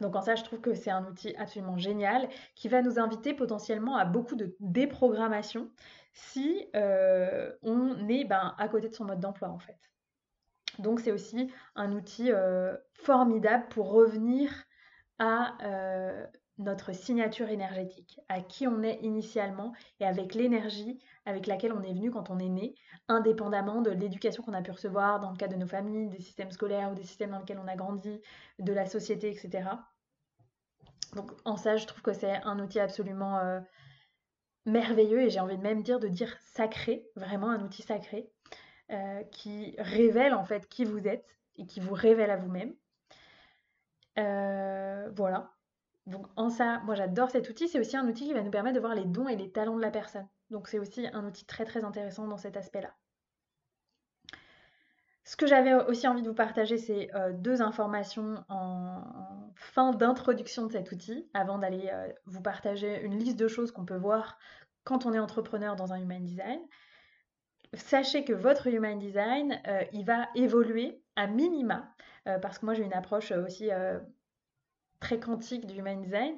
Donc 0.01 0.15
en 0.15 0.21
ça, 0.21 0.35
je 0.35 0.43
trouve 0.43 0.61
que 0.61 0.73
c'est 0.73 0.91
un 0.91 1.05
outil 1.05 1.35
absolument 1.35 1.77
génial 1.77 2.29
qui 2.55 2.67
va 2.67 2.81
nous 2.81 2.99
inviter 2.99 3.33
potentiellement 3.33 3.97
à 3.97 4.05
beaucoup 4.05 4.35
de 4.35 4.55
déprogrammation 4.59 5.69
si 6.13 6.67
euh, 6.75 7.51
on 7.61 8.07
est 8.07 8.25
ben, 8.25 8.55
à 8.57 8.67
côté 8.67 8.89
de 8.89 8.95
son 8.95 9.05
mode 9.05 9.19
d'emploi, 9.19 9.49
en 9.49 9.59
fait. 9.59 9.77
Donc 10.79 10.99
c'est 10.99 11.11
aussi 11.11 11.51
un 11.75 11.91
outil 11.91 12.31
euh, 12.31 12.75
formidable 12.93 13.67
pour 13.69 13.91
revenir 13.91 14.51
à 15.17 15.57
euh, 15.63 16.25
notre 16.59 16.93
signature 16.93 17.49
énergétique, 17.49 18.19
à 18.29 18.41
qui 18.41 18.67
on 18.67 18.83
est 18.83 18.99
initialement 19.01 19.73
et 19.99 20.05
avec 20.05 20.35
l'énergie 20.35 20.99
avec 21.25 21.47
laquelle 21.47 21.73
on 21.73 21.81
est 21.81 21.93
venu 21.93 22.11
quand 22.11 22.29
on 22.29 22.39
est 22.39 22.49
né, 22.49 22.75
indépendamment 23.07 23.81
de 23.81 23.91
l'éducation 23.91 24.43
qu'on 24.43 24.53
a 24.53 24.61
pu 24.61 24.71
recevoir 24.71 25.19
dans 25.19 25.31
le 25.31 25.37
cadre 25.37 25.53
de 25.53 25.59
nos 25.59 25.67
familles, 25.67 26.07
des 26.09 26.21
systèmes 26.21 26.51
scolaires 26.51 26.91
ou 26.91 26.95
des 26.95 27.03
systèmes 27.03 27.31
dans 27.31 27.39
lesquels 27.39 27.59
on 27.63 27.67
a 27.67 27.75
grandi, 27.75 28.21
de 28.59 28.73
la 28.73 28.85
société, 28.85 29.29
etc. 29.29 29.69
Donc 31.15 31.31
en 31.45 31.55
ça, 31.55 31.77
je 31.77 31.85
trouve 31.85 32.01
que 32.01 32.13
c'est 32.13 32.35
un 32.43 32.59
outil 32.59 32.79
absolument 32.79 33.39
euh, 33.39 33.59
merveilleux 34.65 35.21
et 35.21 35.29
j'ai 35.29 35.39
envie 35.39 35.57
de 35.57 35.63
même 35.63 35.81
dire 35.81 35.99
de 35.99 36.07
dire 36.07 36.35
sacré, 36.41 37.07
vraiment 37.15 37.49
un 37.49 37.61
outil 37.63 37.83
sacré, 37.83 38.29
euh, 38.91 39.23
qui 39.31 39.75
révèle 39.77 40.33
en 40.33 40.43
fait 40.43 40.67
qui 40.67 40.83
vous 40.83 41.07
êtes 41.07 41.37
et 41.55 41.65
qui 41.65 41.79
vous 41.79 41.93
révèle 41.93 42.31
à 42.31 42.37
vous-même. 42.37 42.73
Euh, 44.17 45.09
voilà. 45.15 45.51
Donc 46.09 46.25
en 46.35 46.49
ça, 46.49 46.81
moi 46.85 46.95
j'adore 46.95 47.29
cet 47.29 47.49
outil. 47.49 47.67
C'est 47.67 47.79
aussi 47.79 47.95
un 47.95 48.07
outil 48.07 48.25
qui 48.25 48.33
va 48.33 48.41
nous 48.41 48.51
permettre 48.51 48.75
de 48.75 48.79
voir 48.79 48.95
les 48.95 49.05
dons 49.05 49.27
et 49.27 49.35
les 49.35 49.51
talents 49.51 49.77
de 49.77 49.81
la 49.81 49.91
personne. 49.91 50.27
Donc 50.49 50.67
c'est 50.67 50.79
aussi 50.79 51.07
un 51.13 51.25
outil 51.25 51.45
très 51.45 51.65
très 51.65 51.83
intéressant 51.83 52.27
dans 52.27 52.37
cet 52.37 52.57
aspect-là. 52.57 52.93
Ce 55.23 55.35
que 55.35 55.45
j'avais 55.45 55.75
aussi 55.75 56.07
envie 56.07 56.23
de 56.23 56.27
vous 56.27 56.33
partager, 56.33 56.79
c'est 56.79 57.13
euh, 57.13 57.31
deux 57.31 57.61
informations 57.61 58.43
en, 58.49 59.03
fin 59.53 59.91
d'introduction 59.91 60.65
de 60.65 60.71
cet 60.71 60.91
outil, 60.91 61.29
avant 61.35 61.59
d'aller 61.59 61.91
euh, 61.93 62.07
vous 62.25 62.41
partager 62.41 62.99
une 63.03 63.19
liste 63.19 63.37
de 63.37 63.47
choses 63.47 63.71
qu'on 63.71 63.85
peut 63.85 63.97
voir 63.97 64.39
quand 64.85 65.05
on 65.05 65.13
est 65.13 65.19
entrepreneur 65.19 65.75
dans 65.75 65.93
un 65.93 65.97
Human 66.01 66.23
Design. 66.23 66.59
Sachez 67.75 68.25
que 68.25 68.33
votre 68.33 68.65
Human 68.65 68.97
Design, 68.97 69.61
euh, 69.67 69.83
il 69.93 70.03
va 70.03 70.29
évoluer 70.33 71.03
à 71.15 71.27
minima, 71.27 71.93
parce 72.41 72.59
que 72.59 72.65
moi 72.65 72.73
j'ai 72.73 72.83
une 72.83 72.93
approche 72.93 73.31
aussi 73.31 73.69
très 74.99 75.19
quantique 75.19 75.65
du 75.65 75.79
Human 75.79 76.01
Design, 76.01 76.37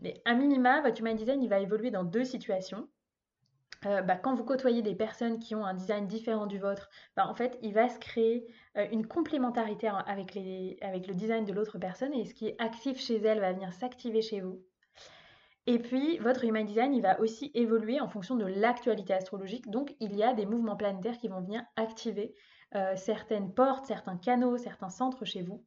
mais 0.00 0.20
à 0.24 0.34
minima, 0.34 0.80
votre 0.82 1.00
Human 1.00 1.16
Design, 1.16 1.42
il 1.42 1.48
va 1.48 1.60
évoluer 1.60 1.90
dans 1.90 2.04
deux 2.04 2.24
situations. 2.24 2.88
Euh, 3.86 4.00
bah, 4.00 4.16
quand 4.16 4.34
vous 4.34 4.44
côtoyez 4.44 4.82
des 4.82 4.94
personnes 4.94 5.38
qui 5.38 5.54
ont 5.54 5.64
un 5.64 5.74
design 5.74 6.06
différent 6.06 6.46
du 6.46 6.58
vôtre, 6.58 6.88
bah, 7.16 7.26
en 7.26 7.34
fait, 7.34 7.58
il 7.62 7.74
va 7.74 7.88
se 7.88 7.98
créer 7.98 8.46
euh, 8.76 8.86
une 8.92 9.06
complémentarité 9.06 9.88
avec, 10.06 10.34
le 10.34 11.14
design 11.14 11.44
de 11.44 11.52
l'autre 11.52 11.78
personne 11.78 12.12
et 12.14 12.24
ce 12.24 12.34
qui 12.34 12.46
est 12.46 12.60
actif 12.60 13.00
chez 13.00 13.16
elle 13.16 13.40
va 13.40 13.52
venir 13.52 13.72
s'activer 13.72 14.22
chez 14.22 14.40
vous. 14.40 14.62
Et 15.66 15.78
puis, 15.78 16.18
votre 16.18 16.44
human 16.44 16.64
design, 16.64 16.94
il 16.94 17.02
va 17.02 17.20
aussi 17.20 17.50
évoluer 17.54 18.00
en 18.00 18.08
fonction 18.08 18.36
de 18.36 18.46
l'actualité 18.46 19.14
astrologique. 19.14 19.68
Donc, 19.68 19.94
il 20.00 20.14
y 20.14 20.22
a 20.22 20.32
des 20.34 20.46
mouvements 20.46 20.76
planétaires 20.76 21.18
qui 21.18 21.28
vont 21.28 21.40
venir 21.40 21.62
activer 21.76 22.34
euh, 22.74 22.94
certaines 22.96 23.52
portes, 23.52 23.86
certains 23.86 24.16
canaux, 24.16 24.58
certains 24.58 24.90
centres 24.90 25.24
chez 25.24 25.42
vous. 25.42 25.64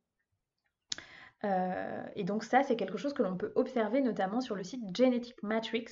Et 1.44 2.24
donc 2.24 2.44
ça, 2.44 2.64
c'est 2.64 2.76
quelque 2.76 2.98
chose 2.98 3.14
que 3.14 3.22
l'on 3.22 3.38
peut 3.38 3.52
observer 3.56 4.02
notamment 4.02 4.42
sur 4.42 4.56
le 4.56 4.64
site 4.64 4.82
Genetic 4.96 5.36
Matrix, 5.44 5.86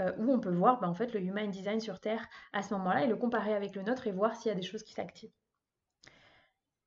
euh, 0.00 0.12
où 0.18 0.32
on 0.32 0.38
peut 0.38 0.50
voir 0.50 0.80
bah, 0.80 0.88
en 0.88 0.94
fait, 0.94 1.12
le 1.12 1.20
Human 1.20 1.50
Design 1.50 1.80
sur 1.80 2.00
Terre 2.00 2.26
à 2.52 2.62
ce 2.62 2.72
moment-là 2.74 3.04
et 3.04 3.06
le 3.06 3.16
comparer 3.16 3.54
avec 3.54 3.74
le 3.74 3.82
nôtre 3.82 4.06
et 4.06 4.12
voir 4.12 4.36
s'il 4.36 4.48
y 4.48 4.52
a 4.52 4.54
des 4.54 4.62
choses 4.62 4.82
qui 4.82 4.92
s'activent. 4.92 5.32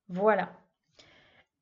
Voilà. 0.07 0.53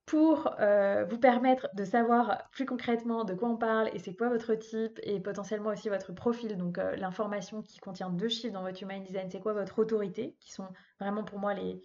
Pour 0.05 0.53
euh, 0.59 1.05
vous 1.05 1.17
permettre 1.17 1.67
de 1.73 1.83
savoir 1.83 2.49
plus 2.51 2.65
concrètement 2.65 3.23
de 3.23 3.33
quoi 3.33 3.49
on 3.49 3.57
parle 3.57 3.89
et 3.93 3.99
c'est 3.99 4.13
quoi 4.13 4.29
votre 4.29 4.53
type 4.55 4.99
et 5.03 5.19
potentiellement 5.19 5.69
aussi 5.69 5.89
votre 5.89 6.13
profil, 6.13 6.57
donc 6.57 6.77
euh, 6.77 6.95
l'information 6.95 7.61
qui 7.61 7.79
contient 7.79 8.09
deux 8.09 8.29
chiffres 8.29 8.53
dans 8.53 8.63
votre 8.63 8.81
Human 8.83 9.01
Design, 9.01 9.29
c'est 9.31 9.39
quoi 9.39 9.53
votre 9.53 9.79
autorité, 9.79 10.35
qui 10.39 10.51
sont 10.51 10.67
vraiment 10.99 11.23
pour 11.23 11.39
moi 11.39 11.53
les, 11.53 11.81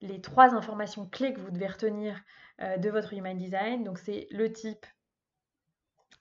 les 0.00 0.20
trois 0.20 0.54
informations 0.54 1.06
clés 1.06 1.32
que 1.32 1.40
vous 1.40 1.50
devez 1.50 1.66
retenir 1.66 2.20
de 2.60 2.90
votre 2.90 3.14
Human 3.14 3.36
Design. 3.36 3.84
Donc 3.84 3.98
c'est 3.98 4.26
le 4.30 4.52
type, 4.52 4.86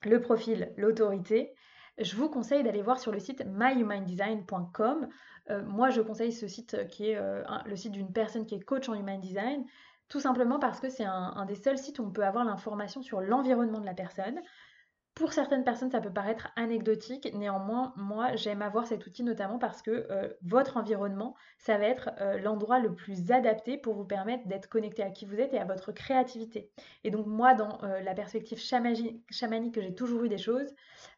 le 0.04 0.22
profil, 0.22 0.74
l'autorité. 0.78 1.54
Je 1.98 2.16
vous 2.16 2.30
conseille 2.30 2.64
d'aller 2.64 2.82
voir 2.82 3.00
sur 3.00 3.12
le 3.12 3.20
site 3.20 3.44
myhumandesign.com. 3.46 5.10
moi, 5.66 5.90
je 5.90 6.02
conseille 6.02 6.32
ce 6.32 6.48
site 6.48 6.88
qui 6.88 7.10
est 7.10 7.20
le 7.66 7.76
site 7.76 7.92
d'une 7.92 8.14
personne 8.14 8.46
qui 8.46 8.56
est 8.56 8.62
coach 8.62 8.88
en 8.88 8.94
Human 8.94 9.20
Design. 9.20 9.66
Tout 10.10 10.20
simplement 10.20 10.58
parce 10.58 10.80
que 10.80 10.90
c'est 10.90 11.06
un, 11.06 11.46
des 11.46 11.56
seuls 11.56 11.78
sites 11.78 12.00
où 12.00 12.04
on 12.04 12.10
peut 12.10 12.26
avoir 12.26 12.44
l'information 12.44 13.04
sur 13.04 13.22
l'environnement 13.22 13.80
de 13.80 13.86
la 13.86 13.94
personne. 13.94 14.42
Pour 15.20 15.34
certaines 15.34 15.66
personnes, 15.66 15.92
ça 15.92 16.00
peut 16.00 16.14
paraître 16.14 16.48
anecdotique. 16.56 17.30
Néanmoins, 17.34 17.92
moi, 17.98 18.38
j'aime 18.38 18.62
avoir 18.62 18.88
cet 18.88 19.06
outil 19.06 19.22
notamment 19.24 19.60
parce 19.60 19.82
que 19.82 20.08
euh, 20.10 20.30
votre 20.44 20.78
environnement, 20.78 21.36
ça 21.58 21.78
va 21.78 21.88
être 21.88 22.12
euh, 22.22 22.40
l'endroit 22.40 22.80
le 22.80 22.96
plus 22.96 23.30
adapté 23.30 23.78
pour 23.78 23.96
vous 23.96 24.06
permettre 24.06 24.48
d'être 24.48 24.70
connecté 24.70 25.04
à 25.04 25.10
qui 25.10 25.26
vous 25.26 25.36
êtes 25.36 25.54
et 25.54 25.60
à 25.60 25.66
votre 25.66 25.92
créativité. 25.92 26.72
Et 27.04 27.12
donc, 27.12 27.26
moi, 27.28 27.54
dans 27.54 27.84
euh, 27.84 28.00
la 28.00 28.14
perspective 28.14 28.60
chamanique 28.60 29.76
que 29.76 29.82
j'ai 29.82 29.94
toujours 29.94 30.24
eu 30.24 30.30
des 30.30 30.38
choses, 30.38 30.74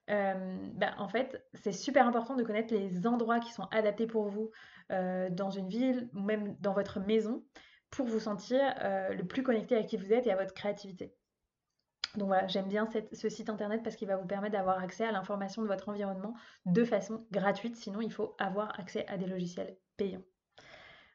ben, 0.08 0.96
en 0.98 1.08
fait, 1.08 1.46
c'est 1.54 1.72
super 1.72 2.08
important 2.08 2.36
de 2.36 2.44
connaître 2.44 2.74
les 2.74 3.06
endroits 3.06 3.40
qui 3.40 3.54
sont 3.54 3.68
adaptés 3.72 4.08
pour 4.08 4.30
vous 4.30 4.50
dans 4.90 5.52
une 5.52 5.70
ville 5.70 6.10
ou 6.16 6.22
même 6.22 6.58
dans 6.60 6.74
votre 6.74 7.00
maison 7.00 7.46
pour 7.92 8.08
vous 8.08 8.20
sentir 8.20 8.60
le 9.12 9.24
plus 9.24 9.44
connecté 9.44 9.78
à 9.78 9.84
qui 9.84 9.96
vous 9.96 10.12
êtes 10.12 10.28
et 10.28 10.32
à 10.32 10.36
votre 10.36 10.54
créativité. 10.54 11.14
Donc 12.16 12.28
voilà, 12.28 12.48
j'aime 12.48 12.68
bien 12.68 12.88
ce 13.14 13.30
site 13.30 13.50
internet 13.50 13.82
parce 13.84 13.96
qu'il 13.96 14.08
va 14.08 14.18
vous 14.18 14.28
permettre 14.28 14.54
d'avoir 14.54 14.80
accès 14.80 15.06
à 15.06 15.12
l'information 15.12 15.62
de 15.62 15.68
votre 15.68 15.90
environnement 15.90 16.34
de 16.66 16.84
façon 16.84 17.26
gratuite, 17.32 17.76
sinon 17.76 18.02
il 18.02 18.12
faut 18.12 18.36
avoir 18.38 18.78
accès 18.80 19.06
à 19.08 19.18
des 19.18 19.28
logiciels 19.28 19.78
payants. 19.98 20.24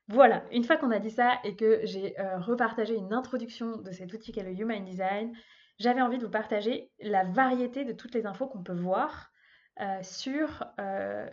Voilà, 0.09 0.45
une 0.53 0.65
fois 0.65 0.77
qu'on 0.77 0.93
a 0.93 0.99
dit 0.99 1.11
ça 1.11 1.39
et 1.45 1.57
que 1.57 1.81
j'ai 1.85 2.19
euh, 2.21 2.39
repartagé 2.39 2.95
une 2.95 3.13
introduction 3.13 3.77
de 3.79 3.91
cet 3.91 4.13
outil 4.13 4.33
qu'est 4.33 4.45
le 4.45 4.53
Human 4.53 4.85
Design, 4.85 5.33
j'avais 5.79 6.01
envie 6.01 6.19
de 6.19 6.25
vous 6.25 6.31
partager 6.31 6.91
la 7.01 7.25
variété 7.25 7.85
de 7.85 7.93
toutes 7.93 8.15
les 8.15 8.25
infos 8.25 8.47
qu'on 8.47 8.63
peut 8.63 8.73
voir 8.73 9.31
euh, 9.81 10.03
sur 10.03 10.65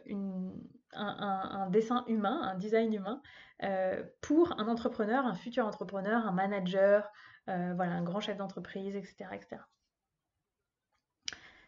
une, 0.05 0.53
un, 0.96 1.70
dessin 1.70 2.03
humain, 2.08 2.41
un 2.43 2.55
design 2.55 2.93
humain, 2.93 3.22
euh, 3.63 4.03
pour 4.22 4.60
un 4.60 4.67
entrepreneur, 4.67 5.25
un 5.25 5.36
futur 5.36 5.65
entrepreneur, 5.65 6.25
un 6.25 6.32
manager, 6.32 7.05
euh, 7.05 7.10
voilà, 7.47 7.93
un 7.93 8.03
grand 8.03 8.19
chef 8.19 8.38
d'entreprise, 8.38 8.95
etc., 8.95 9.25
etc. 9.33 9.57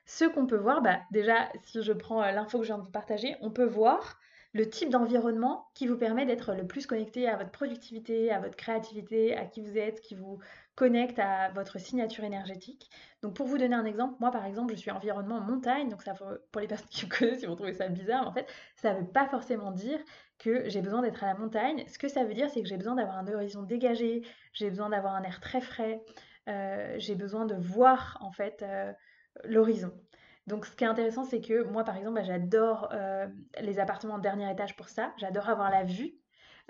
Ce 0.05 0.25
qu'on 0.25 0.46
peut 0.46 0.58
voir, 0.58 0.82
bah, 0.82 1.00
déjà, 1.12 1.50
si 1.63 1.82
je 1.82 1.91
prends 1.91 2.22
euh, 2.22 2.32
l'info 2.32 2.60
que 2.60 2.63
je 2.63 2.70
viens 2.70 2.77
de 2.77 2.84
vous 2.84 2.91
partager, 2.91 3.36
on 3.41 3.50
peut 3.50 3.65
voir 3.65 4.20
le 4.53 4.70
type 4.70 4.89
d'environnement 4.89 5.67
qui 5.74 5.88
vous 5.88 5.98
permet 5.98 6.25
d'être 6.25 6.53
le 6.53 6.65
plus 6.65 6.86
connecté 6.86 7.27
à 7.27 7.36
votre 7.36 7.51
productivité, 7.51 8.32
à 8.32 8.39
votre 8.39 8.55
créativité, 8.55 9.36
à 9.36 9.46
qui 9.46 9.62
vous 9.62 9.77
êtes, 9.77 10.00
qui 10.01 10.15
vous 10.15 10.39
connecte 10.75 11.20
à 11.20 11.50
votre 11.50 11.79
signature 11.79 12.24
énergétique. 12.24 12.89
Donc 13.22 13.34
pour 13.34 13.48
vous 13.48 13.58
donner 13.58 13.75
un 13.75 13.86
exemple, 13.86 14.15
moi 14.20 14.32
par 14.32 14.46
exemple 14.46 14.74
je 14.74 14.79
suis 14.79 14.91
environnement 14.91 15.39
montagne, 15.39 15.89
donc 15.89 16.01
ça 16.01 16.13
pour 16.13 16.62
les 16.62 16.67
personnes 16.67 16.88
qui 16.91 17.05
me 17.05 17.12
connaissent 17.12 17.41
ils 17.41 17.48
vont 17.48 17.55
trouver 17.55 17.74
ça 17.74 17.88
bizarre, 17.88 18.27
en 18.27 18.34
fait 18.34 18.48
ça 18.75 18.94
ne 18.94 19.00
veut 19.00 19.08
pas 19.08 19.27
forcément 19.27 19.72
dire 19.72 20.00
que 20.38 20.70
j'ai 20.70 20.82
besoin 20.82 21.01
d'être 21.01 21.24
à 21.24 21.27
la 21.27 21.36
montagne. 21.36 21.86
Ce 21.88 21.98
que 21.98 22.10
ça 22.10 22.24
veut 22.25 22.34
dire 22.34 22.50
c'est 22.50 22.62
que 22.62 22.67
j'ai 22.67 22.77
besoin 22.77 22.96
d'avoir 22.96 23.17
un 23.17 23.27
horizon 23.27 23.63
dégagé, 23.63 24.24
j'ai 24.53 24.70
besoin 24.70 24.89
d'avoir 24.89 25.15
un 25.15 25.24
air 25.24 25.39
très 25.39 25.62
frais, 25.62 26.03
euh, 26.50 26.96
j'ai 26.98 27.15
besoin 27.15 27.46
de 27.46 27.55
voir 27.55 28.17
en 28.22 28.32
fait 28.32 28.62
euh, 28.62 28.91
l'horizon. 29.46 29.94
Donc 30.48 30.65
ce 30.65 30.75
qui 30.75 30.84
est 30.84 30.88
intéressant 30.88 31.24
c'est 31.24 31.41
que 31.41 31.63
moi 31.63 31.86
par 31.86 31.96
exemple 31.96 32.15
bah, 32.15 32.24
j'adore 32.24 32.89
euh, 32.91 33.27
les 33.62 33.79
appartements 33.79 34.17
de 34.17 34.24
dernier 34.24 34.51
étage 34.51 34.75
pour 34.75 34.89
ça, 34.89 35.13
j'adore 35.17 35.50
avoir 35.50 35.72
la 35.72 35.84
vue 35.84 36.15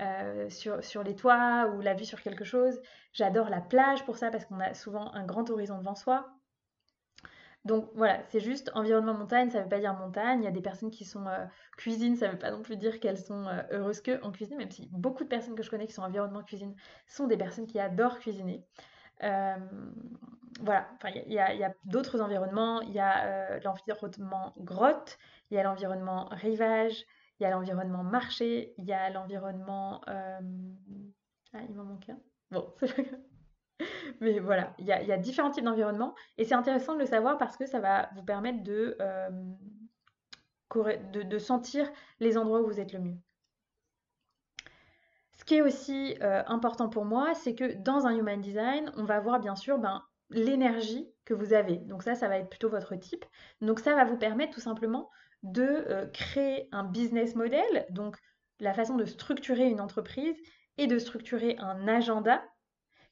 euh, 0.01 0.49
sur, 0.49 0.83
sur 0.83 1.03
les 1.03 1.15
toits 1.15 1.71
ou 1.73 1.79
la 1.79 1.93
vue 1.93 2.03
sur 2.03 2.21
quelque 2.21 2.43
chose. 2.43 2.81
J'adore 3.13 3.49
la 3.49 3.61
plage 3.61 4.03
pour 4.03 4.17
ça 4.17 4.29
parce 4.29 4.45
qu'on 4.45 4.59
a 4.59 4.73
souvent 4.73 5.13
un 5.13 5.25
grand 5.25 5.49
horizon 5.49 5.77
devant 5.77 5.95
soi. 5.95 6.27
Donc 7.63 7.89
voilà, 7.95 8.21
c'est 8.27 8.41
juste 8.41 8.69
environnement 8.75 9.13
montagne, 9.13 9.49
ça 9.49 9.59
ne 9.59 9.63
veut 9.63 9.69
pas 9.69 9.79
dire 9.79 9.93
montagne. 9.93 10.41
Il 10.41 10.43
y 10.43 10.49
a 10.49 10.51
des 10.51 10.61
personnes 10.61 10.91
qui 10.91 11.05
sont 11.05 11.25
euh, 11.27 11.45
cuisine, 11.77 12.17
ça 12.17 12.27
ne 12.27 12.33
veut 12.33 12.37
pas 12.37 12.51
non 12.51 12.61
plus 12.61 12.75
dire 12.75 12.99
qu'elles 12.99 13.17
sont 13.17 13.47
euh, 13.47 13.61
heureuses 13.71 14.01
que 14.01 14.21
en 14.21 14.31
cuisine, 14.31 14.57
même 14.57 14.69
si 14.69 14.89
beaucoup 14.91 15.23
de 15.23 15.29
personnes 15.29 15.55
que 15.55 15.63
je 15.63 15.69
connais 15.69 15.87
qui 15.87 15.93
sont 15.93 16.03
environnement 16.03 16.43
cuisine 16.43 16.75
sont 17.07 17.25
des 17.27 17.37
personnes 17.37 17.65
qui 17.65 17.79
adorent 17.79 18.19
cuisiner. 18.19 18.65
voilà, 19.21 20.89
enfin, 20.95 21.09
il 21.25 21.31
y 21.33 21.39
a, 21.39 21.73
d'autres 21.85 22.19
environnements. 22.19 22.81
Il 22.81 22.91
y 22.91 22.99
a 22.99 23.59
l'environnement 23.61 24.53
grotte, 24.57 25.17
il 25.49 25.55
y 25.55 25.59
a 25.59 25.63
l'environnement 25.63 26.27
rivage, 26.31 27.05
il 27.39 27.43
y 27.43 27.45
a 27.45 27.49
l'environnement 27.49 28.03
marché, 28.03 28.73
il 28.77 28.85
y 28.85 28.93
a 28.93 29.09
l'environnement... 29.09 30.01
Euh, 30.07 30.39
ah, 31.53 31.59
il 31.67 31.75
m'en 31.75 31.85
manque 31.85 32.09
un. 32.09 32.19
Bon, 32.51 32.73
Mais 34.21 34.39
voilà, 34.39 34.73
il 34.77 34.85
y, 34.85 34.91
a, 34.91 35.17
différents 35.17 35.51
types 35.51 35.63
d'environnements 35.63 36.15
et 36.37 36.45
c'est 36.45 36.53
intéressant 36.53 36.93
de 36.93 36.99
le 36.99 37.05
savoir 37.05 37.37
parce 37.37 37.57
que 37.57 37.65
ça 37.65 37.79
va 37.79 38.09
vous 38.15 38.23
permettre 38.23 38.63
de, 38.63 38.95
euh, 39.01 39.29
de, 40.73 41.37
sentir 41.37 41.91
les 42.19 42.37
endroits 42.37 42.61
où 42.61 42.67
vous 42.67 42.79
êtes 42.79 42.93
le 42.93 42.99
mieux. 42.99 43.17
Ce 45.33 45.43
qui 45.43 45.55
est 45.55 45.61
aussi 45.61 46.15
euh, 46.21 46.43
important 46.47 46.87
pour 46.87 47.03
moi, 47.03 47.33
c'est 47.33 47.55
que 47.55 47.73
dans 47.73 48.07
un 48.07 48.15
Human 48.15 48.39
Design, 48.39 48.91
on 48.95 49.03
va 49.03 49.19
voir 49.19 49.39
bien 49.39 49.55
sûr 49.55 49.77
ben, 49.77 50.01
l'énergie 50.29 51.09
que 51.25 51.33
vous 51.33 51.53
avez. 51.53 51.77
Donc 51.77 52.03
ça, 52.03 52.15
ça 52.15 52.27
va 52.29 52.37
être 52.37 52.49
plutôt 52.49 52.69
votre 52.69 52.95
type. 52.95 53.25
Donc 53.61 53.79
ça 53.79 53.95
va 53.95 54.05
vous 54.05 54.17
permettre 54.17 54.53
tout 54.53 54.61
simplement 54.61 55.09
de 55.45 55.61
euh, 55.61 56.07
créer 56.07 56.67
un 56.71 56.83
business 56.83 57.35
model, 57.35 57.85
donc 57.91 58.17
la 58.59 58.73
façon 58.73 58.95
de 58.95 59.05
structurer 59.05 59.67
une 59.69 59.79
entreprise 59.79 60.35
et 60.77 60.87
de 60.87 60.97
structurer 60.97 61.55
un 61.59 61.87
agenda 61.87 62.43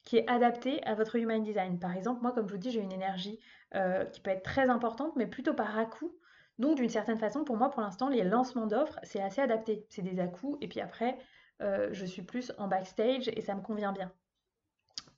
qui 0.04 0.18
est 0.18 0.30
adapté 0.30 0.84
à 0.84 0.96
votre 0.96 1.16
human 1.16 1.44
design. 1.44 1.80
Par 1.80 1.96
exemple, 1.96 2.22
moi, 2.22 2.32
comme 2.32 2.48
je 2.48 2.54
vous 2.54 2.60
dis, 2.60 2.72
j'ai 2.72 2.82
une 2.82 2.92
énergie 2.92 3.40
euh, 3.76 4.04
qui 4.06 4.20
peut 4.20 4.32
être 4.32 4.44
très 4.44 4.70
importante, 4.70 5.16
mais 5.16 5.28
plutôt 5.28 5.54
par 5.54 5.78
à-coup. 5.78 6.18
Donc, 6.60 6.76
d'une 6.76 6.90
certaine 6.90 7.18
façon, 7.18 7.44
pour 7.44 7.56
moi, 7.56 7.70
pour 7.70 7.82
l'instant, 7.82 8.10
les 8.10 8.24
lancements 8.24 8.68
d'offres, 8.68 9.00
c'est 9.04 9.22
assez 9.22 9.40
adapté. 9.40 9.86
C'est 9.90 10.02
des 10.02 10.20
à-coups, 10.20 10.58
et 10.62 10.68
puis 10.68 10.82
après, 10.82 11.18
euh, 11.62 11.90
je 11.92 12.06
suis 12.06 12.24
plus 12.24 12.52
en 12.58 12.68
backstage 12.68 13.30
et 13.30 13.42
ça 13.42 13.56
me 13.56 13.62
convient 13.62 13.94
bien. 13.94 14.12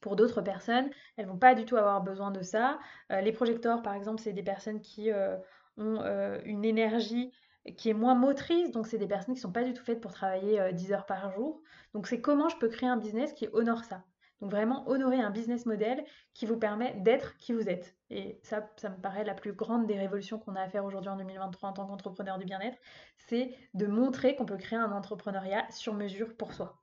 Pour 0.01 0.15
d'autres 0.15 0.41
personnes, 0.41 0.89
elles 1.17 1.25
vont 1.25 1.37
pas 1.37 1.55
du 1.55 1.65
tout 1.65 1.77
avoir 1.77 2.03
besoin 2.03 2.29
de 2.29 2.41
ça. 2.41 2.77
les 3.09 3.31
projecteurs, 3.31 3.81
par 3.81 3.95
exemple, 3.95 4.21
c'est 4.21 4.33
des 4.33 4.43
personnes 4.43 4.79
qui 4.79 5.09
ont 5.77 6.01
une 6.45 6.65
énergie 6.65 7.31
qui 7.73 7.89
est 7.89 7.93
moins 7.93 8.15
motrice, 8.15 8.71
donc 8.71 8.87
c'est 8.87 8.97
des 8.97 9.07
personnes 9.07 9.33
qui 9.33 9.39
ne 9.39 9.47
sont 9.47 9.51
pas 9.51 9.63
du 9.63 9.73
tout 9.73 9.83
faites 9.83 10.01
pour 10.01 10.13
travailler 10.13 10.71
10 10.71 10.91
euh, 10.91 10.95
heures 10.95 11.05
par 11.05 11.31
jour. 11.31 11.61
Donc 11.93 12.07
c'est 12.07 12.21
comment 12.21 12.49
je 12.49 12.57
peux 12.57 12.69
créer 12.69 12.89
un 12.89 12.97
business 12.97 13.33
qui 13.33 13.47
honore 13.53 13.83
ça. 13.83 14.03
Donc 14.41 14.51
vraiment 14.51 14.87
honorer 14.87 15.19
un 15.19 15.31
business 15.31 15.65
model 15.65 16.03
qui 16.33 16.45
vous 16.45 16.57
permet 16.57 16.93
d'être 16.99 17.37
qui 17.37 17.53
vous 17.53 17.67
êtes. 17.69 17.95
Et 18.09 18.39
ça, 18.43 18.69
ça 18.75 18.89
me 18.89 18.97
paraît 18.97 19.23
la 19.23 19.33
plus 19.33 19.53
grande 19.53 19.87
des 19.87 19.97
révolutions 19.97 20.37
qu'on 20.37 20.55
a 20.55 20.61
à 20.61 20.67
faire 20.67 20.85
aujourd'hui 20.85 21.09
en 21.09 21.15
2023 21.15 21.69
en 21.69 21.73
tant 21.73 21.87
qu'entrepreneur 21.87 22.37
du 22.37 22.45
bien-être, 22.45 22.77
c'est 23.27 23.55
de 23.73 23.87
montrer 23.87 24.35
qu'on 24.35 24.45
peut 24.45 24.57
créer 24.57 24.77
un 24.77 24.91
entrepreneuriat 24.91 25.65
sur 25.71 25.93
mesure 25.93 26.35
pour 26.35 26.53
soi. 26.53 26.81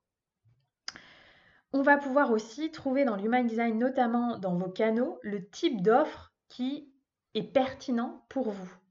On 1.75 1.83
va 1.83 1.97
pouvoir 1.97 2.33
aussi 2.33 2.71
trouver 2.71 3.05
dans 3.05 3.17
l'human 3.17 3.47
design, 3.47 3.79
notamment 3.79 4.39
dans 4.39 4.57
vos 4.57 4.69
canaux, 4.69 5.19
le 5.23 5.49
type 5.49 5.83
d'offre 5.83 6.33
qui 6.49 6.93
est 7.35 7.45
pertinent 7.45 8.27
pour 8.29 8.51
vous. 8.51 8.82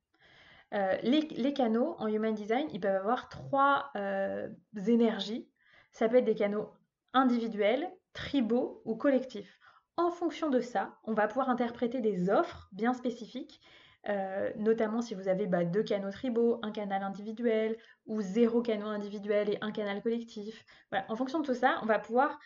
Euh, 0.73 0.95
les, 1.03 1.53
canaux 1.53 1.95
en 1.99 2.07
Human 2.07 2.33
Design, 2.33 2.67
ils 2.71 2.79
peuvent 2.79 2.95
avoir 2.95 3.27
trois 3.27 3.91
euh, 3.95 4.47
énergies. 4.87 5.49
Ça 5.91 6.07
peut 6.07 6.17
être 6.17 6.25
des 6.25 6.35
canaux 6.35 6.69
individuels, 7.13 7.91
tribaux 8.13 8.81
ou 8.85 8.95
collectifs. 8.95 9.59
En 9.97 10.11
fonction 10.11 10.49
de 10.49 10.61
ça, 10.61 10.97
on 11.03 11.13
va 11.13 11.27
pouvoir 11.27 11.49
interpréter 11.49 11.99
des 11.99 12.29
offres 12.29 12.69
bien 12.71 12.93
spécifiques, 12.93 13.59
euh, 14.07 14.49
notamment 14.55 15.01
si 15.01 15.13
vous 15.13 15.27
avez 15.27 15.45
bah, 15.45 15.65
deux 15.65 15.83
canaux 15.83 16.09
tribaux, 16.09 16.59
un 16.63 16.71
canal 16.71 17.03
individuel 17.03 17.77
ou 18.05 18.21
zéro 18.21 18.61
canal 18.61 18.87
individuel 18.87 19.49
et 19.49 19.57
un 19.59 19.71
canal 19.71 20.01
collectif. 20.01 20.65
En 21.09 21.17
fonction 21.17 21.41
de 21.41 21.45
tout 21.45 21.53
ça, 21.53 21.79
on 21.83 21.85
va 21.85 21.99
pouvoir 21.99 22.39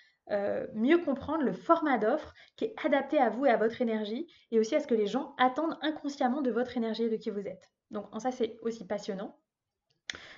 mieux 0.74 0.98
comprendre 0.98 1.44
le 1.44 1.54
format 1.54 2.00
d'offre 2.00 2.34
qui 2.56 2.66
est 2.66 2.76
adapté 2.84 3.20
à 3.20 3.30
vous 3.30 3.46
et 3.46 3.52
à 3.52 3.58
votre 3.58 3.80
énergie 3.80 4.26
et 4.50 4.60
aussi 4.60 4.74
à 4.74 4.80
ce 4.80 4.88
que 4.88 4.96
les 4.96 5.06
gens 5.06 5.36
attendent 5.38 5.78
inconsciemment 5.84 6.42
de 6.42 6.50
votre 6.50 6.76
énergie 6.78 7.04
et 7.04 7.10
de 7.10 7.16
qui 7.16 7.30
vous 7.30 7.48
êtes. 7.48 7.70
Donc 7.92 8.08
ça, 8.20 8.32
c'est 8.32 8.58
aussi 8.62 8.86
passionnant. 8.86 9.38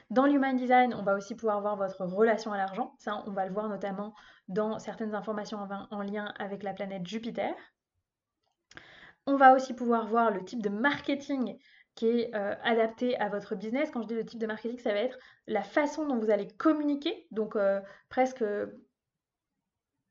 Dans 0.09 0.25
l'Human 0.25 0.55
Design, 0.55 0.93
on 0.93 1.03
va 1.03 1.15
aussi 1.15 1.35
pouvoir 1.35 1.59
voir 1.59 1.75
votre 1.75 2.05
relation 2.05 2.53
à 2.53 2.57
l'argent. 2.57 2.95
Ça, 2.97 3.23
on 3.27 3.31
va 3.31 3.45
le 3.45 3.53
voir 3.53 3.67
notamment 3.67 4.13
dans 4.47 4.79
certaines 4.79 5.13
informations 5.15 5.59
en, 5.91 6.01
lien 6.01 6.33
avec 6.39 6.63
la 6.63 6.73
planète 6.73 7.05
Jupiter. 7.05 7.53
On 9.25 9.35
va 9.35 9.53
aussi 9.53 9.73
pouvoir 9.73 10.07
voir 10.07 10.31
le 10.31 10.45
type 10.45 10.61
de 10.61 10.69
marketing 10.69 11.57
qui 11.95 12.07
est 12.07 12.35
euh, 12.35 12.55
adapté 12.63 13.17
à 13.19 13.27
votre 13.27 13.55
business. 13.55 13.89
Quand 13.91 14.03
je 14.03 14.07
dis 14.07 14.13
le 14.13 14.25
type 14.25 14.39
de 14.39 14.47
marketing, 14.47 14.79
ça 14.79 14.93
va 14.93 14.99
être 14.99 15.17
la 15.47 15.63
façon 15.63 16.07
dont 16.07 16.17
vous 16.17 16.29
allez 16.29 16.47
communiquer, 16.47 17.27
donc 17.31 17.55
euh, 17.55 17.81
presque 18.07 18.45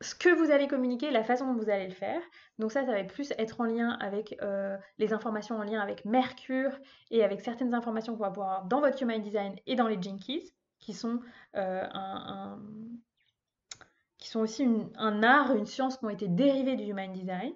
ce 0.01 0.15
que 0.15 0.29
vous 0.29 0.51
allez 0.51 0.69
communiquer, 0.69 1.11
la 1.11 1.25
façon 1.25 1.47
dont 1.47 1.59
vous 1.59 1.71
allez 1.71 1.87
le 1.87 1.95
faire. 1.95 2.21
Donc 2.59 2.73
ça, 2.73 2.85
ça 2.85 2.93
va 2.93 3.03
plus 3.05 3.33
être 3.39 3.61
en 3.61 3.65
lien 3.65 3.91
avec 4.01 4.37
euh, 4.43 4.77
les 4.99 5.13
informations 5.13 5.57
en 5.57 5.63
lien 5.63 5.81
avec 5.81 6.05
Mercure 6.05 6.79
et 7.11 7.25
avec 7.25 7.41
certaines 7.41 7.75
informations 7.75 8.15
qu'on 8.15 8.25
va 8.25 8.31
pouvoir 8.31 8.65
dans 8.67 8.81
votre 8.81 9.03
Human 9.03 9.21
Design 9.21 9.57
et 9.67 9.75
dans 9.75 9.89
les 9.89 10.01
Jinkies, 10.01 10.53
qui 10.79 10.93
sont, 10.93 11.21
euh, 11.57 11.87
qui 14.19 14.29
sont 14.29 14.41
aussi 14.41 14.67
un 14.97 15.23
art, 15.23 15.55
une 15.57 15.67
science 15.67 15.97
qui 15.97 16.05
ont 16.05 16.11
été 16.11 16.29
dérivées 16.29 16.77
du 16.77 16.85
Human 16.85 17.13
Design. 17.13 17.53